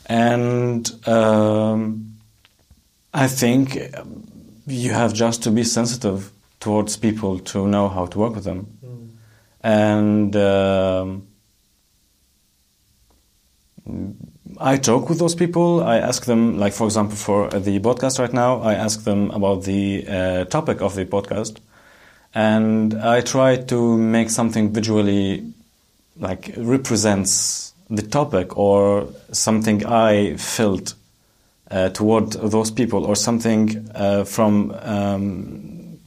[0.06, 2.16] and um,
[3.14, 3.78] I think
[4.66, 8.66] you have just to be sensitive towards people to know how to work with them,
[8.84, 9.08] mm.
[9.62, 11.26] and um,
[14.58, 15.82] I talk with those people.
[15.82, 19.64] I ask them, like for example, for the podcast right now, I ask them about
[19.64, 21.60] the uh, topic of the podcast,
[22.34, 25.52] and I try to make something visually,
[26.18, 30.94] like represents the topic or something I felt
[31.70, 35.98] uh, toward those people or something uh, from um,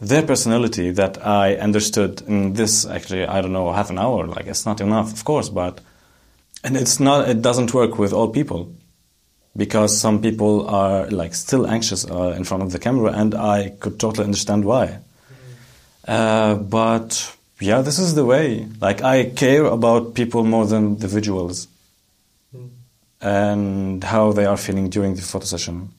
[0.00, 4.26] their personality that I understood in this actually I don't know half an hour.
[4.26, 5.80] Like it's not enough, of course, but
[6.64, 8.72] and it's not it doesn't work with all people
[9.56, 13.68] because some people are like still anxious uh, in front of the camera and i
[13.80, 14.98] could totally understand why
[16.06, 18.66] uh, but yeah this is the way.
[18.80, 21.66] Like i care about people more than the visuals
[22.52, 22.66] hmm.
[23.20, 25.90] and how they are feeling during the photo session.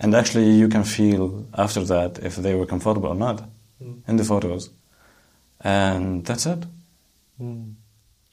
[0.00, 3.42] And actually you can feel after that if they were comfortable or not
[3.78, 3.94] hmm.
[4.08, 4.70] in the photos.
[5.60, 6.64] And that's it.
[7.38, 7.72] Hmm.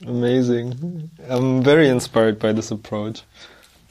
[0.05, 1.09] Amazing.
[1.27, 3.23] I'm very inspired by this approach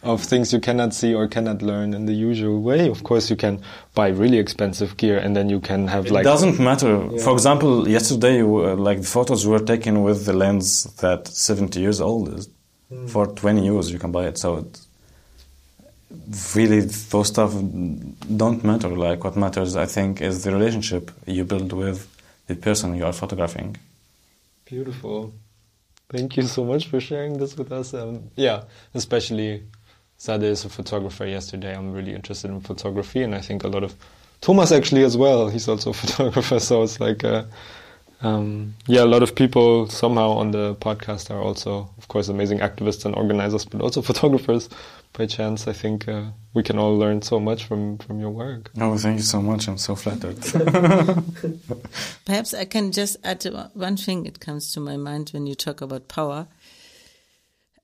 [0.02, 2.88] of things you cannot see or cannot learn in the usual way.
[2.88, 3.60] Of course, you can
[3.94, 6.22] buy really expensive gear and then you can have like.
[6.22, 7.08] It doesn't matter.
[7.18, 12.32] For example, yesterday, like the photos were taken with the lens that 70 years old
[12.32, 12.48] is.
[13.08, 14.38] For 20 euros, you can buy it.
[14.38, 14.80] So it,
[16.54, 18.88] really, those stuff don't matter.
[18.88, 22.08] Like what matters, I think, is the relationship you build with
[22.46, 23.76] the person you are photographing.
[24.64, 25.34] Beautiful.
[26.08, 27.92] Thank you so much for sharing this with us.
[27.92, 28.62] Um, yeah,
[28.94, 29.64] especially
[30.20, 31.76] Sade is a photographer yesterday.
[31.76, 33.94] I'm really interested in photography, and I think a lot of
[34.40, 35.48] Thomas actually as well.
[35.48, 37.44] He's also a photographer, so it's like, uh,
[38.20, 42.58] um, yeah, a lot of people somehow on the podcast are also, of course, amazing
[42.58, 44.68] activists and organizers, but also photographers.
[45.12, 48.70] By chance, I think uh, we can all learn so much from from your work.
[48.78, 49.66] Oh, thank you so much.
[49.68, 50.38] I'm so flattered.
[52.26, 54.26] Perhaps I can just add one thing.
[54.26, 56.48] It comes to my mind when you talk about power.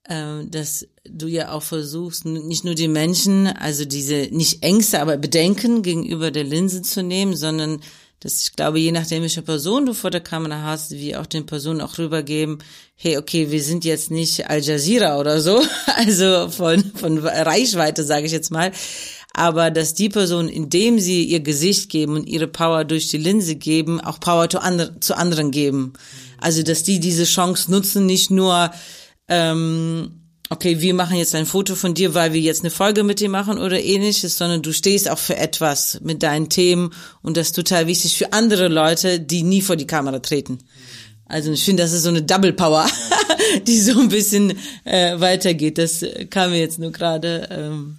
[0.06, 5.16] Ähm, dass du ja auch versuchst, nicht nur die Menschen, also diese nicht Ängste, aber
[5.16, 7.80] Bedenken gegenüber der Linse zu nehmen, sondern
[8.20, 11.46] dass ich glaube, je nachdem, welche Person du vor der Kamera hast, wie auch den
[11.46, 12.58] Personen auch rübergeben,
[12.96, 15.62] hey, okay, wir sind jetzt nicht Al Jazeera oder so,
[15.96, 18.72] also von, von Reichweite, sage ich jetzt mal,
[19.32, 23.56] aber dass die Personen, indem sie ihr Gesicht geben und ihre Power durch die Linse
[23.56, 25.94] geben, auch Power zu, andre, zu anderen geben.
[26.38, 28.70] Also dass die diese Chance nutzen, nicht nur
[29.28, 33.20] ähm, okay, wir machen jetzt ein Foto von dir, weil wir jetzt eine Folge mit
[33.20, 36.90] dir machen oder ähnliches, sondern du stehst auch für etwas mit deinen Themen
[37.22, 40.58] und das ist total wichtig für andere Leute, die nie vor die Kamera treten.
[41.26, 42.86] Also ich finde, das ist so eine Double Power,
[43.66, 45.78] die so ein bisschen äh, weitergeht.
[45.78, 47.98] Das äh, kam mir jetzt nur gerade, ähm,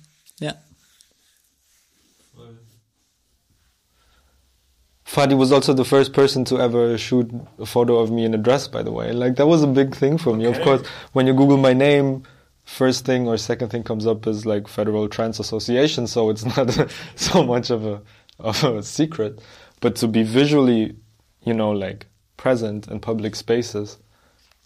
[5.15, 8.37] Fadi was also the first person to ever shoot a photo of me in a
[8.37, 9.13] dress, by the way.
[9.13, 10.43] Like, that was a big thing for me.
[10.43, 12.23] Of course, when you Google my name,
[12.65, 16.91] first thing or second thing comes up is like Federal Trans Association, so it's not
[17.15, 18.01] so much of a,
[18.39, 19.41] of a secret.
[19.79, 20.97] But to be visually,
[21.43, 23.97] you know, like present in public spaces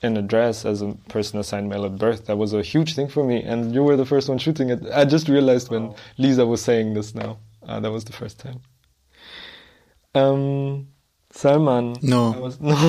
[0.01, 3.07] in a dress as a person assigned male at birth, that was a huge thing
[3.07, 3.43] for me.
[3.43, 4.81] And you were the first one shooting it.
[4.91, 7.37] I just realized when Lisa was saying this now.
[7.67, 8.61] Uh, that was the first time.
[10.15, 10.87] Um,
[11.31, 11.95] Salman.
[12.01, 12.31] No.
[12.31, 12.75] Was, no.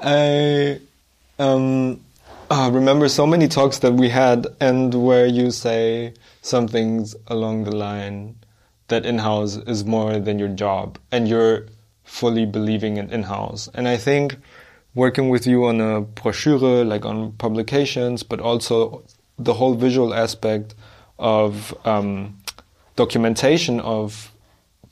[0.00, 0.80] I
[1.38, 2.00] um,
[2.50, 7.64] ah, remember so many talks that we had, and where you say some things along
[7.64, 8.36] the line
[8.88, 11.66] that in-house is more than your job, and you're
[12.04, 13.68] fully believing in in-house.
[13.74, 14.36] And I think
[14.94, 19.02] working with you on a brochure, like on publications, but also
[19.38, 20.74] the whole visual aspect
[21.18, 22.36] of um,
[23.04, 24.32] documentation of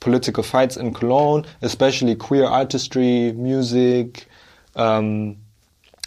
[0.01, 4.25] political fights in Cologne, especially queer artistry, music,
[4.75, 5.37] um,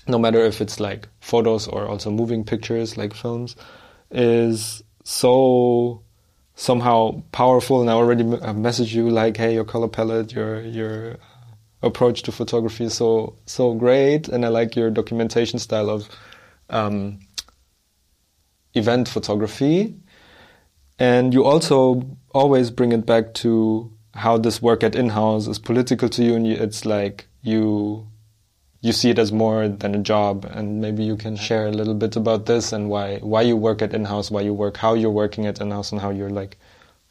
[0.07, 3.57] no matter if it's like photos or also moving pictures like films,
[4.11, 6.03] is so
[6.57, 7.81] somehow powerful.
[7.81, 11.17] And I already messaged you like, hey, your color palette, your your
[11.83, 16.09] approach to photography is so so great, and I like your documentation style of
[16.69, 17.21] um,
[18.75, 19.95] event photography.
[20.98, 26.09] And you also always bring it back to how this work at in-house is political
[26.09, 28.07] to you, and you, it's like you
[28.80, 30.44] you see it as more than a job.
[30.44, 33.83] And maybe you can share a little bit about this and why why you work
[33.83, 36.59] at in-house, why you work, how you're working at in-house, and how you're like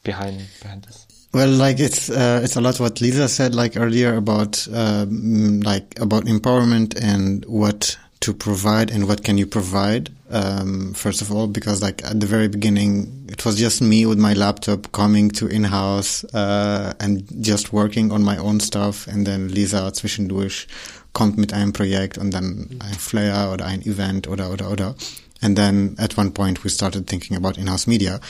[0.04, 1.08] behind behind this.
[1.34, 6.00] Well, like it's uh, it's a lot what Lisa said like earlier about um, like
[6.00, 10.10] about empowerment and what to provide and what can you provide.
[10.30, 14.18] Um, first of all, because like at the very beginning, it was just me with
[14.18, 19.08] my laptop coming to in-house uh, and just working on my own stuff.
[19.08, 20.68] And then Lisa zwischendurch
[21.12, 24.96] kommt mit einem Projekt und dann ein Flyer oder ein Event oder oder oder.
[25.42, 28.22] And then at one point we started thinking about in-house media.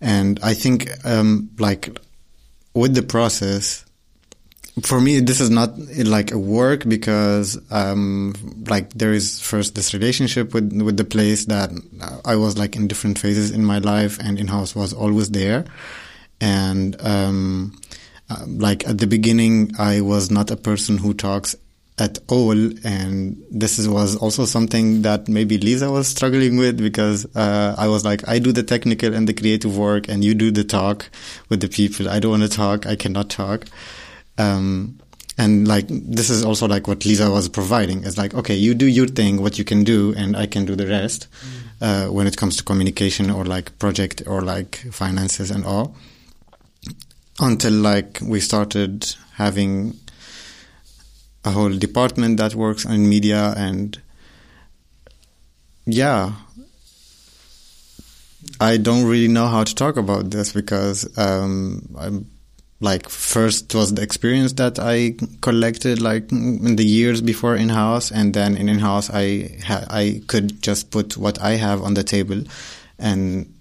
[0.00, 1.90] And I think um, like
[2.72, 3.84] with the process
[4.82, 8.34] for me this is not like a work because um
[8.68, 11.70] like there is first this relationship with with the place that
[12.24, 15.64] I was like in different phases in my life and in-house was always there
[16.40, 17.78] and um
[18.30, 21.56] uh, like at the beginning I was not a person who talks
[22.00, 22.56] at all.
[22.84, 27.88] And this is, was also something that maybe Lisa was struggling with because uh, I
[27.88, 31.10] was like, I do the technical and the creative work, and you do the talk
[31.48, 32.08] with the people.
[32.08, 32.86] I don't want to talk.
[32.86, 33.66] I cannot talk.
[34.40, 34.98] Um,
[35.38, 38.04] and like this is also like what Lisa was providing.
[38.04, 40.76] It's like, okay, you do your thing, what you can do, and I can do
[40.76, 41.28] the rest.
[41.80, 45.96] Uh, when it comes to communication or like project or like finances and all.
[47.40, 49.94] Until like we started having
[51.44, 53.98] a whole department that works in media and
[55.86, 56.32] yeah
[58.60, 62.26] i don't really know how to talk about this because um, i'm
[62.80, 68.10] like first was the experience that i collected like in the years before in house
[68.10, 71.94] and then in in house i ha- i could just put what i have on
[71.94, 72.42] the table
[72.98, 73.52] and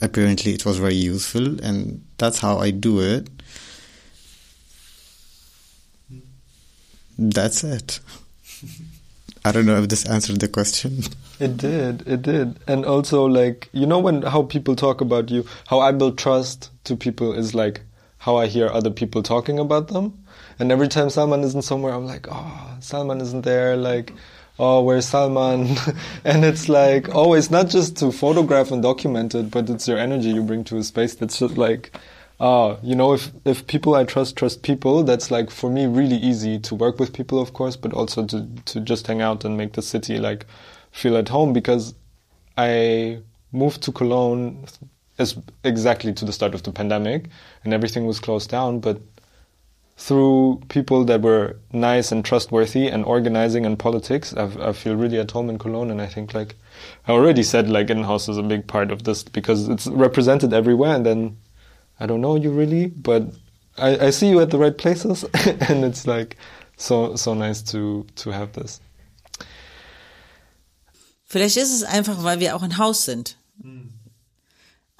[0.00, 3.28] apparently it was very useful and that's how i do it
[7.20, 8.00] That's it.
[9.44, 11.02] I don't know if this answered the question.
[11.38, 12.58] It did, it did.
[12.66, 16.70] And also like you know when how people talk about you, how I build trust
[16.84, 17.82] to people is like
[18.20, 20.24] how I hear other people talking about them.
[20.58, 23.76] And every time Salman isn't somewhere, I'm like, oh, Salman isn't there.
[23.76, 24.12] Like,
[24.58, 25.74] oh, where's Salman?
[26.24, 30.28] and it's like always not just to photograph and document it, but it's your energy
[30.28, 31.98] you bring to a space that's just like
[32.40, 36.16] ah, you know, if, if people I trust trust people, that's like for me really
[36.16, 39.56] easy to work with people, of course, but also to, to just hang out and
[39.56, 40.46] make the city like
[40.90, 41.94] feel at home because
[42.56, 43.20] I
[43.52, 44.66] moved to Cologne
[45.20, 47.26] as exactly to the start of the pandemic
[47.62, 49.00] and everything was closed down, but
[49.96, 55.18] through people that were nice and trustworthy and organizing and politics, I've, I feel really
[55.18, 55.90] at home in Cologne.
[55.90, 56.56] And I think like
[57.06, 60.96] I already said, like in-house is a big part of this because it's represented everywhere.
[60.96, 61.36] And then
[62.00, 63.24] I don't know you really, but
[63.76, 65.24] I, I see you at the right places,
[65.68, 66.36] and it's like
[66.76, 68.80] so so nice to to have this.
[71.26, 73.36] Vielleicht ist es einfach, weil wir auch ein Haus sind.
[73.62, 73.99] Hm.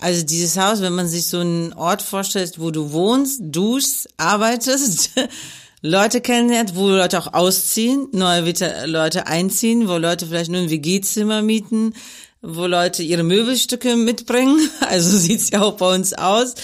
[0.00, 5.10] Also dieses Haus, wenn man sich so einen Ort vorstellt, wo du wohnst, duschst, arbeitest,
[5.82, 8.54] Leute kennenlernt, wo Leute auch ausziehen, neue
[8.86, 11.94] Leute einziehen, wo Leute vielleicht nur ein WG-Zimmer mieten,
[12.42, 14.58] wo Leute ihre Möbelstücke mitbringen.
[14.80, 16.54] Also sieht's ja auch bei uns aus.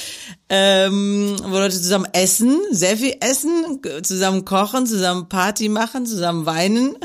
[0.48, 6.96] Ähm, wo Leute zusammen essen, sehr viel essen, zusammen kochen, zusammen Party machen, zusammen weinen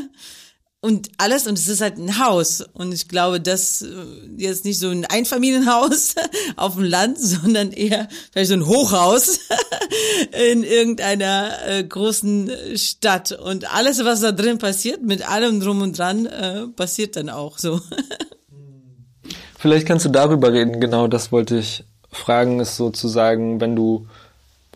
[0.84, 2.62] und alles und es ist halt ein Haus.
[2.74, 3.88] Und ich glaube, das äh,
[4.36, 6.16] jetzt nicht so ein Einfamilienhaus
[6.56, 9.40] auf dem Land, sondern eher vielleicht so ein Hochhaus
[10.50, 13.32] in irgendeiner äh, großen Stadt.
[13.32, 17.60] Und alles, was da drin passiert, mit allem drum und dran, äh, passiert dann auch
[17.60, 17.80] so.
[19.60, 24.08] Vielleicht kannst du darüber reden, genau das wollte ich fragen, ist sozusagen, wenn du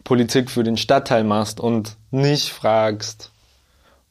[0.04, 3.32] Politik für den Stadtteil machst und nicht fragst,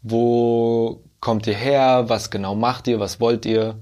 [0.03, 3.77] wo kommt ihr her, was genau macht ihr, was wollt ihr,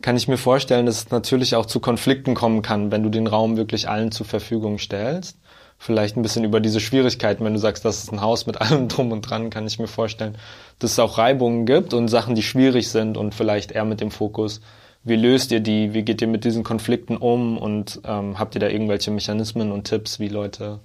[0.00, 3.26] kann ich mir vorstellen, dass es natürlich auch zu Konflikten kommen kann, wenn du den
[3.26, 5.36] Raum wirklich allen zur Verfügung stellst.
[5.76, 8.86] Vielleicht ein bisschen über diese Schwierigkeiten, wenn du sagst, das ist ein Haus mit allem
[8.86, 10.38] drum und dran, kann ich mir vorstellen,
[10.78, 14.12] dass es auch Reibungen gibt und Sachen, die schwierig sind und vielleicht eher mit dem
[14.12, 14.60] Fokus,
[15.02, 15.94] wie löst ihr die?
[15.94, 17.58] Wie geht ihr mit diesen Konflikten um?
[17.58, 20.80] Und ähm, habt ihr da irgendwelche Mechanismen und Tipps, wie Leute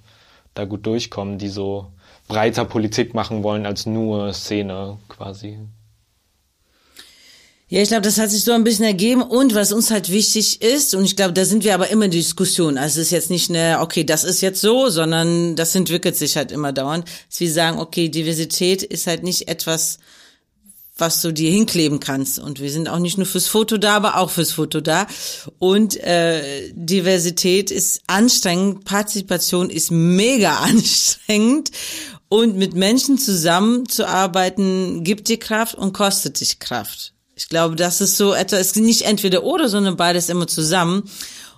[0.54, 1.86] da gut durchkommen, die so
[2.26, 5.58] breiter Politik machen wollen als nur Szene quasi?
[7.74, 9.20] Ja, ich glaube, das hat sich so ein bisschen ergeben.
[9.20, 12.12] Und was uns halt wichtig ist, und ich glaube, da sind wir aber immer in
[12.12, 12.78] Diskussion.
[12.78, 16.36] Also es ist jetzt nicht eine, okay, das ist jetzt so, sondern das entwickelt sich
[16.36, 17.08] halt immer dauernd.
[17.28, 19.98] Dass wir sagen, okay, Diversität ist halt nicht etwas,
[20.96, 22.38] was du dir hinkleben kannst.
[22.38, 25.08] Und wir sind auch nicht nur fürs Foto da, aber auch fürs Foto da.
[25.58, 31.72] Und äh, Diversität ist anstrengend, Partizipation ist mega anstrengend.
[32.28, 37.13] Und mit Menschen zusammenzuarbeiten, gibt dir Kraft und kostet dich Kraft.
[37.36, 41.04] Ich glaube, das ist so etwas, es ist nicht entweder oder, sondern beides immer zusammen.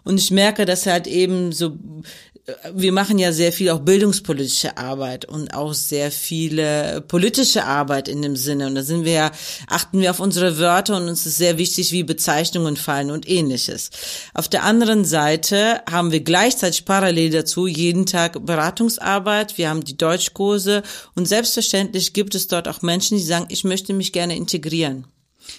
[0.04, 1.76] Und ich merke, dass halt eben so
[2.72, 8.22] wir machen ja sehr viel auch bildungspolitische Arbeit und auch sehr viele politische Arbeit in
[8.22, 8.68] dem Sinne.
[8.68, 9.32] Und da sind wir ja,
[9.66, 13.90] achten wir auf unsere Wörter und uns ist sehr wichtig, wie Bezeichnungen fallen und ähnliches.
[14.32, 19.58] Auf der anderen Seite haben wir gleichzeitig parallel dazu jeden Tag Beratungsarbeit.
[19.58, 20.84] Wir haben die Deutschkurse
[21.16, 25.06] und selbstverständlich gibt es dort auch Menschen, die sagen, ich möchte mich gerne integrieren.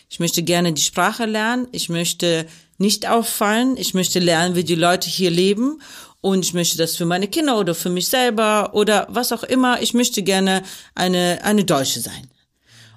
[0.09, 1.67] Ich möchte gerne die Sprache lernen.
[1.71, 3.77] Ich möchte nicht auffallen.
[3.77, 5.79] Ich möchte lernen, wie die Leute hier leben
[6.21, 9.81] und ich möchte das für meine Kinder oder für mich selber oder was auch immer.
[9.81, 10.63] Ich möchte gerne
[10.95, 12.29] eine, eine Deutsche sein.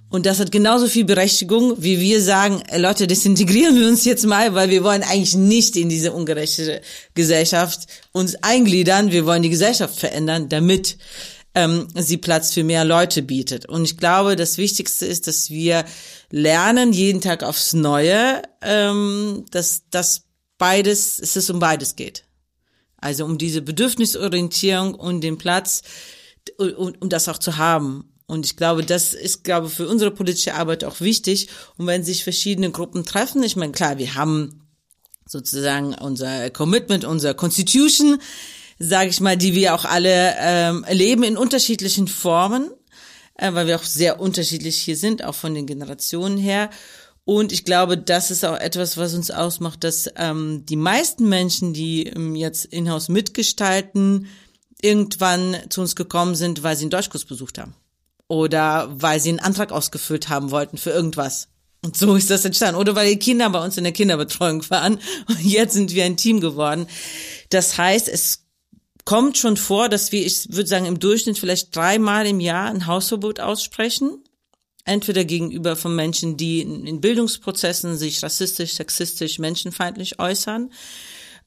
[0.08, 4.54] Und das hat genauso viel Berechtigung, wie wir sagen, Leute, desintegrieren wir uns jetzt mal,
[4.56, 6.82] weil wir wollen eigentlich nicht in diese ungerechte
[7.14, 9.12] Gesellschaft uns eingliedern.
[9.12, 10.98] Wir wollen die Gesellschaft verändern, damit
[11.54, 13.66] ähm, sie Platz für mehr Leute bietet.
[13.66, 15.84] Und ich glaube, das Wichtigste ist, dass wir
[16.30, 20.22] lernen jeden Tag aufs Neue, ähm, dass das
[20.58, 22.24] beides, dass es um beides geht.
[22.98, 25.82] Also um diese Bedürfnisorientierung und den Platz,
[26.58, 28.12] um, um das auch zu haben.
[28.26, 31.48] Und ich glaube, das ist, glaube für unsere politische Arbeit auch wichtig.
[31.76, 34.68] Und wenn sich verschiedene Gruppen treffen, ich meine, klar, wir haben
[35.26, 38.20] sozusagen unser Commitment, unser Constitution,
[38.80, 42.70] sage ich mal, die wir auch alle ähm, leben in unterschiedlichen Formen,
[43.34, 46.70] äh, weil wir auch sehr unterschiedlich hier sind, auch von den Generationen her.
[47.24, 51.74] Und ich glaube, das ist auch etwas, was uns ausmacht, dass ähm, die meisten Menschen,
[51.74, 54.26] die ähm, jetzt in-house mitgestalten,
[54.80, 57.74] irgendwann zu uns gekommen sind, weil sie einen Deutschkurs besucht haben.
[58.28, 61.48] Oder weil sie einen Antrag ausgefüllt haben wollten für irgendwas.
[61.82, 62.80] Und so ist das entstanden.
[62.80, 64.98] Oder weil die Kinder bei uns in der Kinderbetreuung waren.
[65.28, 66.86] Und jetzt sind wir ein Team geworden.
[67.50, 68.46] Das heißt, es
[69.10, 72.86] kommt schon vor, dass wir, ich würde sagen, im Durchschnitt vielleicht dreimal im Jahr ein
[72.86, 74.22] Hausverbot aussprechen.
[74.84, 80.70] Entweder gegenüber von Menschen, die in Bildungsprozessen sich rassistisch, sexistisch, menschenfeindlich äußern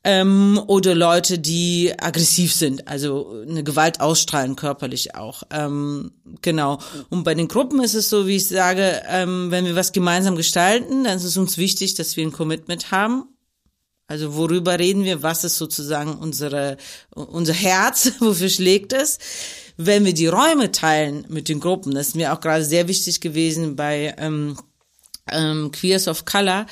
[0.04, 5.44] ähm, oder Leute, die aggressiv sind, also eine Gewalt ausstrahlen, körperlich auch.
[5.50, 6.12] Ähm,
[6.42, 6.80] genau.
[7.10, 10.36] Und bei den Gruppen ist es so, wie ich sage, ähm, wenn wir was gemeinsam
[10.36, 13.33] gestalten, dann ist es uns wichtig, dass wir ein Commitment haben.
[14.08, 15.24] Also worüber reden wir?
[15.24, 16.78] Was ist sozusagen unsere,
[17.16, 18.14] unser Herz?
[18.20, 19.18] Wofür schlägt es?
[19.78, 23.22] Wenn wir die Räume teilen mit den Gruppen, das ist mir auch gerade sehr wichtig
[23.22, 24.58] gewesen bei ähm,
[25.32, 26.68] ähm, Queers of Color,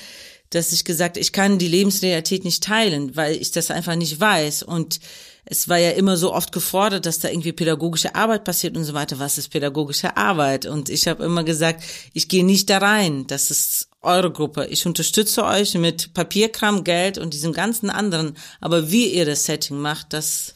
[0.51, 4.63] dass ich gesagt, ich kann die Lebensrealität nicht teilen, weil ich das einfach nicht weiß.
[4.63, 4.99] Und
[5.45, 8.93] es war ja immer so oft gefordert, dass da irgendwie pädagogische Arbeit passiert und so
[8.93, 9.19] weiter.
[9.19, 10.65] Was ist pädagogische Arbeit?
[10.65, 13.25] Und ich habe immer gesagt, ich gehe nicht da rein.
[13.27, 14.65] Das ist eure Gruppe.
[14.67, 18.37] Ich unterstütze euch mit Papierkram, Geld und diesem ganzen anderen.
[18.59, 20.55] Aber wie ihr das Setting macht, das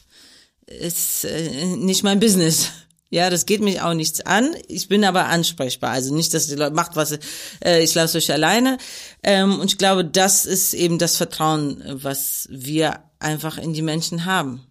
[0.66, 2.70] ist äh, nicht mein Business.
[3.08, 4.56] Ja, das geht mich auch nichts an.
[4.66, 5.90] Ich bin aber ansprechbar.
[5.90, 7.18] Also nicht, dass die Leute macht, was
[7.64, 8.78] äh, ich lasse euch alleine.
[9.22, 14.24] Ähm, und ich glaube, das ist eben das Vertrauen, was wir einfach in die Menschen
[14.24, 14.66] haben.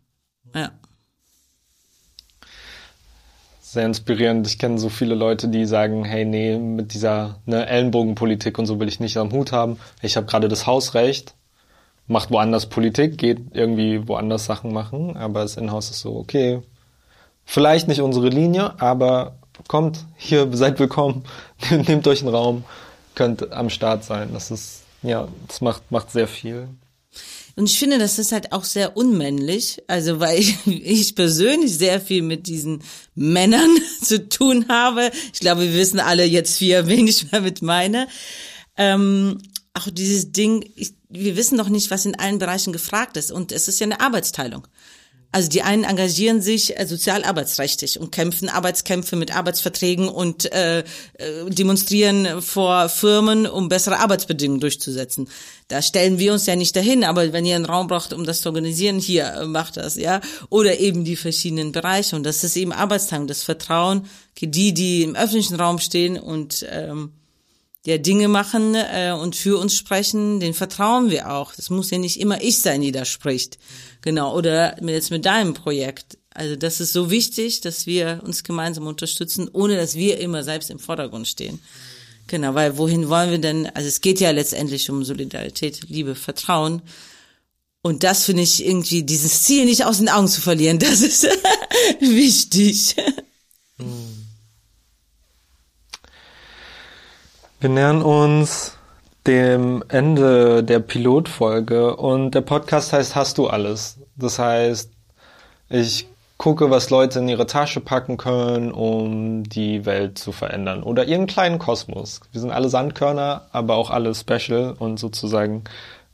[0.53, 0.71] Ja.
[3.75, 4.47] Sehr inspirierend.
[4.47, 8.79] Ich kenne so viele Leute, die sagen, hey, nee, mit dieser ne, Ellenbogenpolitik und so
[8.79, 9.77] will ich nicht am Hut haben.
[10.01, 11.35] Ich habe gerade das Hausrecht,
[12.07, 16.61] macht woanders Politik, geht irgendwie woanders Sachen machen, aber das Inhouse ist so, okay,
[17.45, 19.35] Vielleicht nicht unsere Linie, aber
[19.67, 21.23] kommt hier, seid willkommen,
[21.69, 22.65] nehmt euch einen Raum,
[23.13, 24.29] könnt am Start sein.
[24.33, 26.67] Das ist, ja, das macht, macht sehr viel.
[27.55, 32.01] Und ich finde, das ist halt auch sehr unmännlich, also weil ich, ich persönlich sehr
[32.01, 32.83] viel mit diesen
[33.15, 33.69] Männern
[34.01, 35.11] zu tun habe.
[35.33, 38.07] Ich glaube, wir wissen alle jetzt vier, wen ich damit meine.
[38.77, 39.39] Ähm,
[39.73, 43.31] auch dieses Ding, ich, wir wissen doch nicht, was in allen Bereichen gefragt ist.
[43.31, 44.67] Und es ist ja eine Arbeitsteilung.
[45.35, 50.83] Also die einen engagieren sich äh, sozialarbeitsrechtlich und kämpfen Arbeitskämpfe mit Arbeitsverträgen und äh, äh,
[51.49, 55.27] demonstrieren vor Firmen, um bessere Arbeitsbedingungen durchzusetzen.
[55.67, 58.39] Da stellen wir uns ja nicht dahin, aber wenn ihr einen Raum braucht, um das
[58.39, 60.21] zu organisieren, hier äh, macht das, ja.
[60.49, 62.15] Oder eben die verschiedenen Bereiche.
[62.15, 64.05] Und das ist eben Arbeitsteilung, das Vertrauen,
[64.39, 67.11] die, die im öffentlichen Raum stehen und ähm,
[67.85, 71.53] ja Dinge machen äh, und für uns sprechen, den vertrauen wir auch.
[71.55, 73.57] Das muss ja nicht immer ich sein, die da spricht.
[74.01, 74.35] Genau.
[74.35, 76.17] Oder jetzt mit deinem Projekt.
[76.33, 80.69] Also das ist so wichtig, dass wir uns gemeinsam unterstützen, ohne dass wir immer selbst
[80.69, 81.59] im Vordergrund stehen.
[82.27, 83.67] Genau, weil wohin wollen wir denn?
[83.67, 86.81] Also es geht ja letztendlich um Solidarität, Liebe, Vertrauen.
[87.81, 91.23] Und das finde ich irgendwie, dieses Ziel nicht aus den Augen zu verlieren, das ist
[91.99, 92.95] wichtig.
[93.77, 94.24] Hm.
[97.65, 98.77] Wir nähern uns
[99.25, 103.97] dem Ende der Pilotfolge und der Podcast heißt Hast du alles?
[104.15, 104.91] Das heißt,
[105.69, 106.05] ich
[106.37, 111.25] gucke, was Leute in ihre Tasche packen können, um die Welt zu verändern oder ihren
[111.25, 112.21] kleinen Kosmos.
[112.31, 115.63] Wir sind alle Sandkörner, aber auch alle special und sozusagen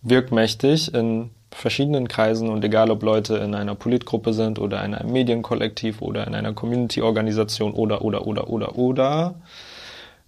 [0.04, 5.12] wirkmächtig in verschiedenen Kreisen und egal ob Leute in einer Politgruppe sind oder in einem
[5.12, 9.36] Medienkollektiv oder in einer Community-Organisation oder oder oder oder oder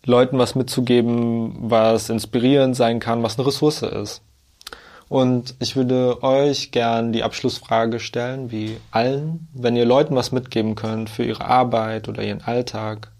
[0.06, 4.22] Leuten was mitzugeben, was inspirierend sein kann, was eine Ressource ist.
[5.10, 10.76] Und ich würde euch gern die Abschlussfrage stellen, wie allen, wenn ihr Leuten was mitgeben
[10.76, 13.12] könnt für ihre Arbeit oder ihren Alltag,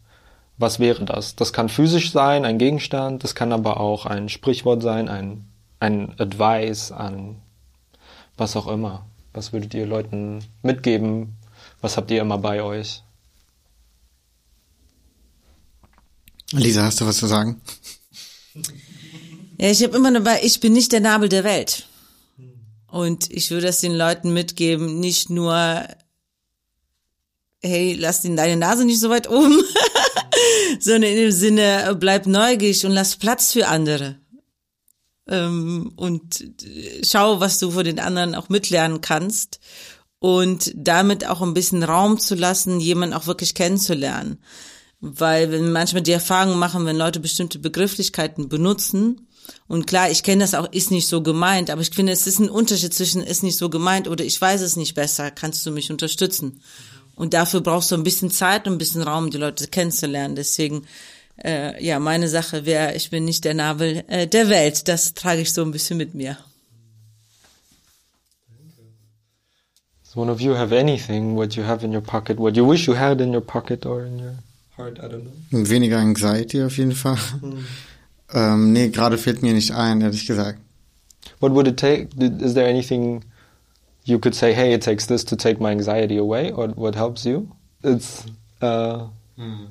[0.58, 1.36] was wäre das?
[1.36, 5.46] Das kann physisch sein, ein Gegenstand, das kann aber auch ein Sprichwort sein, ein,
[5.80, 7.38] ein Advice an
[8.38, 9.06] was auch immer.
[9.34, 11.38] Was würdet ihr Leuten mitgeben?
[11.82, 13.04] Was habt ihr immer bei euch?
[16.54, 17.62] Lisa, hast du was zu sagen?
[19.58, 21.88] Ja, ich habe immer dabei, ich bin nicht der Nabel der Welt.
[22.88, 25.88] Und ich würde das den Leuten mitgeben, nicht nur
[27.64, 29.64] hey, lass deine Nase nicht so weit oben,
[30.80, 34.18] sondern in dem Sinne, bleib neugierig und lass Platz für andere.
[35.28, 36.46] Ähm, und
[37.04, 39.60] schau, was du von den anderen auch mitlernen kannst
[40.20, 44.44] und damit auch ein bisschen Raum zu lassen, jemanden auch wirklich kennenzulernen.
[45.06, 49.28] Weil wenn manchmal die Erfahrung machen, wenn Leute bestimmte Begrifflichkeiten benutzen,
[49.68, 52.40] und klar, ich kenne das auch, ist nicht so gemeint, aber ich finde, es ist
[52.40, 55.72] ein Unterschied zwischen ist nicht so gemeint oder ich weiß es nicht besser, kannst du
[55.72, 56.62] mich unterstützen?
[57.16, 60.38] Und dafür brauchst du ein bisschen Zeit und ein bisschen Raum, die Leute kennenzulernen.
[60.38, 60.88] Deswegen,
[61.44, 64.88] äh, ja, meine Sache wäre, ich bin nicht der Nabel äh, der Welt.
[64.88, 66.38] Das trage ich so ein bisschen mit mir.
[70.06, 72.88] Does one of you have anything what you have in your pocket, what you wish
[72.88, 74.36] you had in your pocket or in your
[74.78, 75.00] heart?
[75.00, 75.70] I don't know.
[75.70, 77.18] Weniger Anxiety auf jeden Fall.
[77.42, 77.66] Hm.
[78.34, 80.60] Ähm, nee, gerade fällt mir nicht ein, ehrlich gesagt.
[81.40, 82.10] What would it take?
[82.18, 83.24] Is there anything
[84.06, 87.26] you could say, hey, it takes this to take my anxiety away, or what helps
[87.26, 87.48] you?
[87.84, 88.26] It's
[88.62, 89.08] uh,
[89.38, 89.68] mm.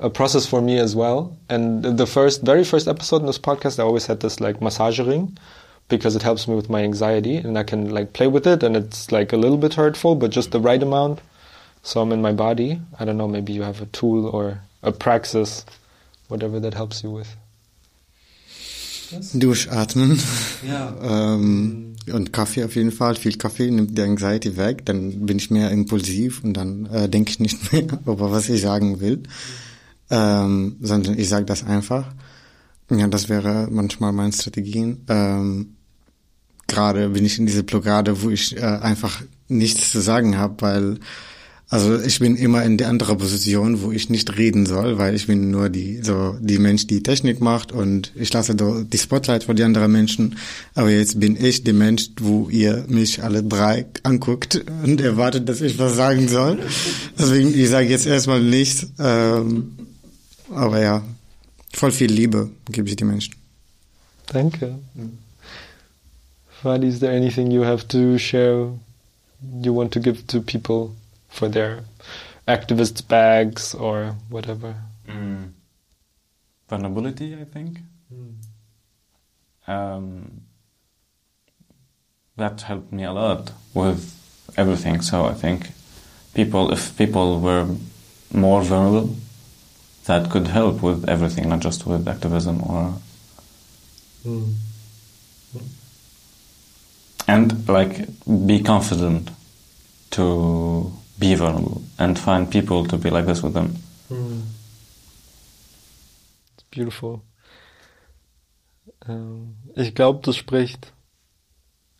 [0.00, 1.36] a process for me as well.
[1.48, 4.98] And the first, very first episode in this podcast, I always had this like massage
[4.98, 5.36] ring
[5.88, 8.76] because it helps me with my anxiety and I can like play with it and
[8.76, 11.20] it's like a little bit hurtful, but just the right amount.
[11.82, 12.80] So I'm in my body.
[12.98, 15.64] I don't know, maybe you have a tool or a praxis,
[16.28, 17.36] whatever that helps you with.
[19.32, 20.20] Durchatmen.
[20.66, 20.94] Ja.
[21.34, 23.14] ähm, und Kaffee auf jeden Fall.
[23.14, 24.84] Viel Kaffee nimmt die Anxiety weg.
[24.84, 28.60] Dann bin ich mehr impulsiv und dann äh, denke ich nicht mehr über was ich
[28.60, 29.22] sagen will.
[30.10, 32.12] Ähm, sondern ich sage das einfach.
[32.90, 35.04] Ja, das wäre manchmal meine Strategien.
[35.08, 35.74] Ähm,
[36.66, 41.00] Gerade bin ich in diese Blockade, wo ich äh, einfach nichts zu sagen habe, weil
[41.70, 45.26] also ich bin immer in der anderen Position, wo ich nicht reden soll, weil ich
[45.26, 49.54] bin nur die so die Mensch, die Technik macht und ich lasse die Spotlight vor
[49.54, 50.38] die anderen Menschen.
[50.74, 55.60] Aber jetzt bin ich der Mensch, wo ihr mich alle drei anguckt und erwartet, dass
[55.60, 56.58] ich was sagen soll.
[57.18, 58.86] Deswegen ich sage jetzt erstmal nichts.
[58.98, 59.76] Ähm,
[60.50, 61.02] aber ja,
[61.74, 63.34] voll viel Liebe gebe ich die Menschen.
[64.32, 64.78] Danke.
[66.62, 68.68] Fadi, is there anything you have to share?
[69.62, 70.92] You want to give to people?
[71.28, 71.84] For their
[72.46, 74.74] activist bags or whatever.
[75.06, 75.52] Mm.
[76.68, 77.78] Vulnerability, I think.
[78.12, 78.34] Mm.
[79.66, 80.40] Um,
[82.36, 84.14] that helped me a lot with
[84.56, 85.02] everything.
[85.02, 85.70] So I think
[86.34, 87.66] people, if people were
[88.32, 89.16] more vulnerable,
[90.06, 92.94] that could help with everything, not just with activism or.
[94.24, 94.54] Mm.
[97.26, 98.08] And like
[98.46, 99.30] be confident
[100.12, 103.76] to be vulnerable and find people to be like this with them.
[104.10, 104.42] Mm.
[106.54, 107.22] It's beautiful.
[109.06, 110.92] Ähm, ich glaube, das spricht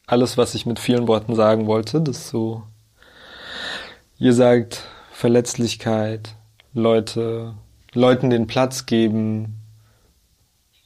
[0.07, 2.01] alles, was ich mit vielen Worten sagen wollte.
[2.01, 2.63] Das ist so,
[4.19, 6.35] ihr sagt Verletzlichkeit,
[6.73, 7.55] Leute,
[7.93, 9.58] Leuten den Platz geben.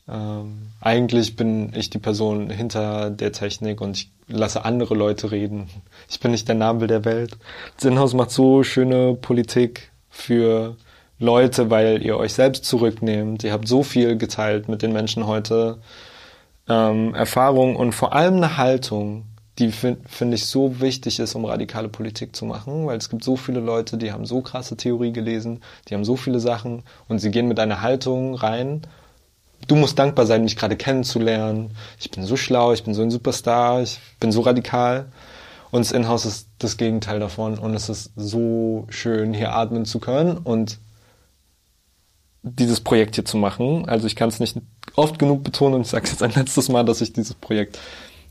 [0.09, 5.69] Ähm, eigentlich bin ich die Person hinter der Technik und ich lasse andere Leute reden.
[6.09, 7.37] Ich bin nicht der Nabel der Welt.
[7.77, 10.77] Sinnhaus macht so schöne Politik für
[11.19, 13.45] Leute, weil ihr euch selbst zurücknehmt.
[13.45, 15.79] Ihr habt so viel geteilt mit den Menschen heute.
[16.69, 19.25] Ähm, Erfahrung und vor allem eine Haltung,
[19.59, 23.23] die finde find ich so wichtig ist, um radikale Politik zu machen, weil es gibt
[23.25, 27.19] so viele Leute, die haben so krasse Theorie gelesen, die haben so viele Sachen und
[27.19, 28.83] sie gehen mit einer Haltung rein
[29.69, 31.71] du musst dankbar sein, mich gerade kennenzulernen.
[31.99, 35.07] Ich bin so schlau, ich bin so ein Superstar, ich bin so radikal.
[35.71, 37.59] Und das Inhouse ist das Gegenteil davon.
[37.59, 40.79] Und es ist so schön, hier atmen zu können und
[42.43, 43.89] dieses Projekt hier zu machen.
[43.89, 44.57] Also ich kann es nicht
[44.97, 47.79] oft genug betonen und ich sage es jetzt ein letztes Mal, dass ich dieses Projekt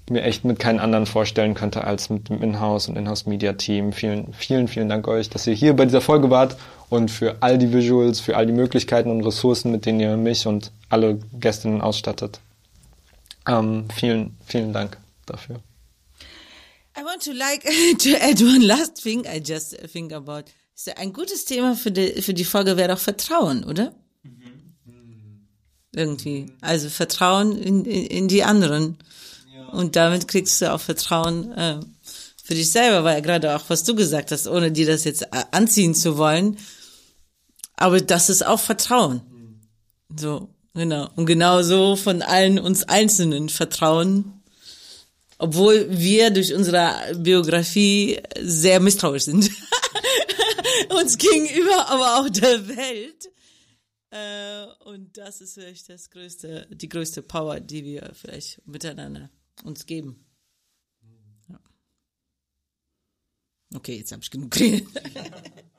[0.09, 3.93] mir echt mit keinem anderen vorstellen könnte als mit dem Inhouse und Inhouse Media Team.
[3.93, 6.57] Vielen, vielen, vielen Dank euch, dass ihr hier bei dieser Folge wart
[6.91, 10.45] und für all die Visuals, für all die Möglichkeiten und Ressourcen, mit denen ihr mich
[10.45, 12.41] und alle Gästinnen ausstattet.
[13.47, 15.61] Ähm, vielen, vielen Dank dafür.
[16.97, 17.63] I want to like
[17.99, 20.51] to add one last thing I just think about.
[20.75, 23.95] So ein gutes Thema für die, für die Folge wäre doch Vertrauen, oder?
[24.23, 25.47] Mhm.
[25.95, 26.47] Irgendwie.
[26.59, 28.97] Also Vertrauen in, in, in die anderen.
[29.71, 31.79] Und damit kriegst du auch Vertrauen äh,
[32.43, 35.45] für dich selber, weil gerade auch, was du gesagt hast, ohne dir das jetzt äh,
[35.51, 36.57] anziehen zu wollen.
[37.81, 39.21] Aber das ist auch Vertrauen.
[40.15, 41.09] So, genau.
[41.15, 44.43] Und genauso von allen uns Einzelnen Vertrauen.
[45.39, 49.49] Obwohl wir durch unsere Biografie sehr misstrauisch sind.
[51.01, 53.31] uns gegenüber, aber auch der Welt.
[54.11, 59.31] Äh, und das ist vielleicht das größte, die größte Power, die wir vielleicht miteinander
[59.63, 60.23] uns geben.
[63.73, 64.87] Okay, jetzt habe ich genug geredet.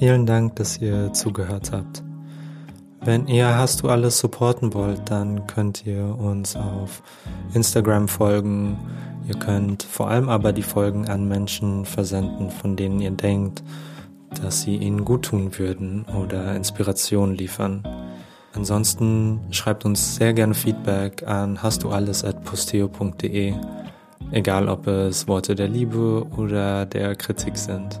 [0.00, 2.02] Vielen Dank, dass ihr zugehört habt.
[3.04, 7.02] Wenn ihr Hast du alles supporten wollt, dann könnt ihr uns auf
[7.52, 8.78] Instagram folgen.
[9.28, 13.62] Ihr könnt vor allem aber die Folgen an Menschen versenden, von denen ihr denkt,
[14.40, 17.86] dass sie ihnen gut tun würden oder Inspiration liefern.
[18.54, 23.52] Ansonsten schreibt uns sehr gerne Feedback an hast du alles at posteo.de,
[24.30, 28.00] egal ob es Worte der Liebe oder der Kritik sind.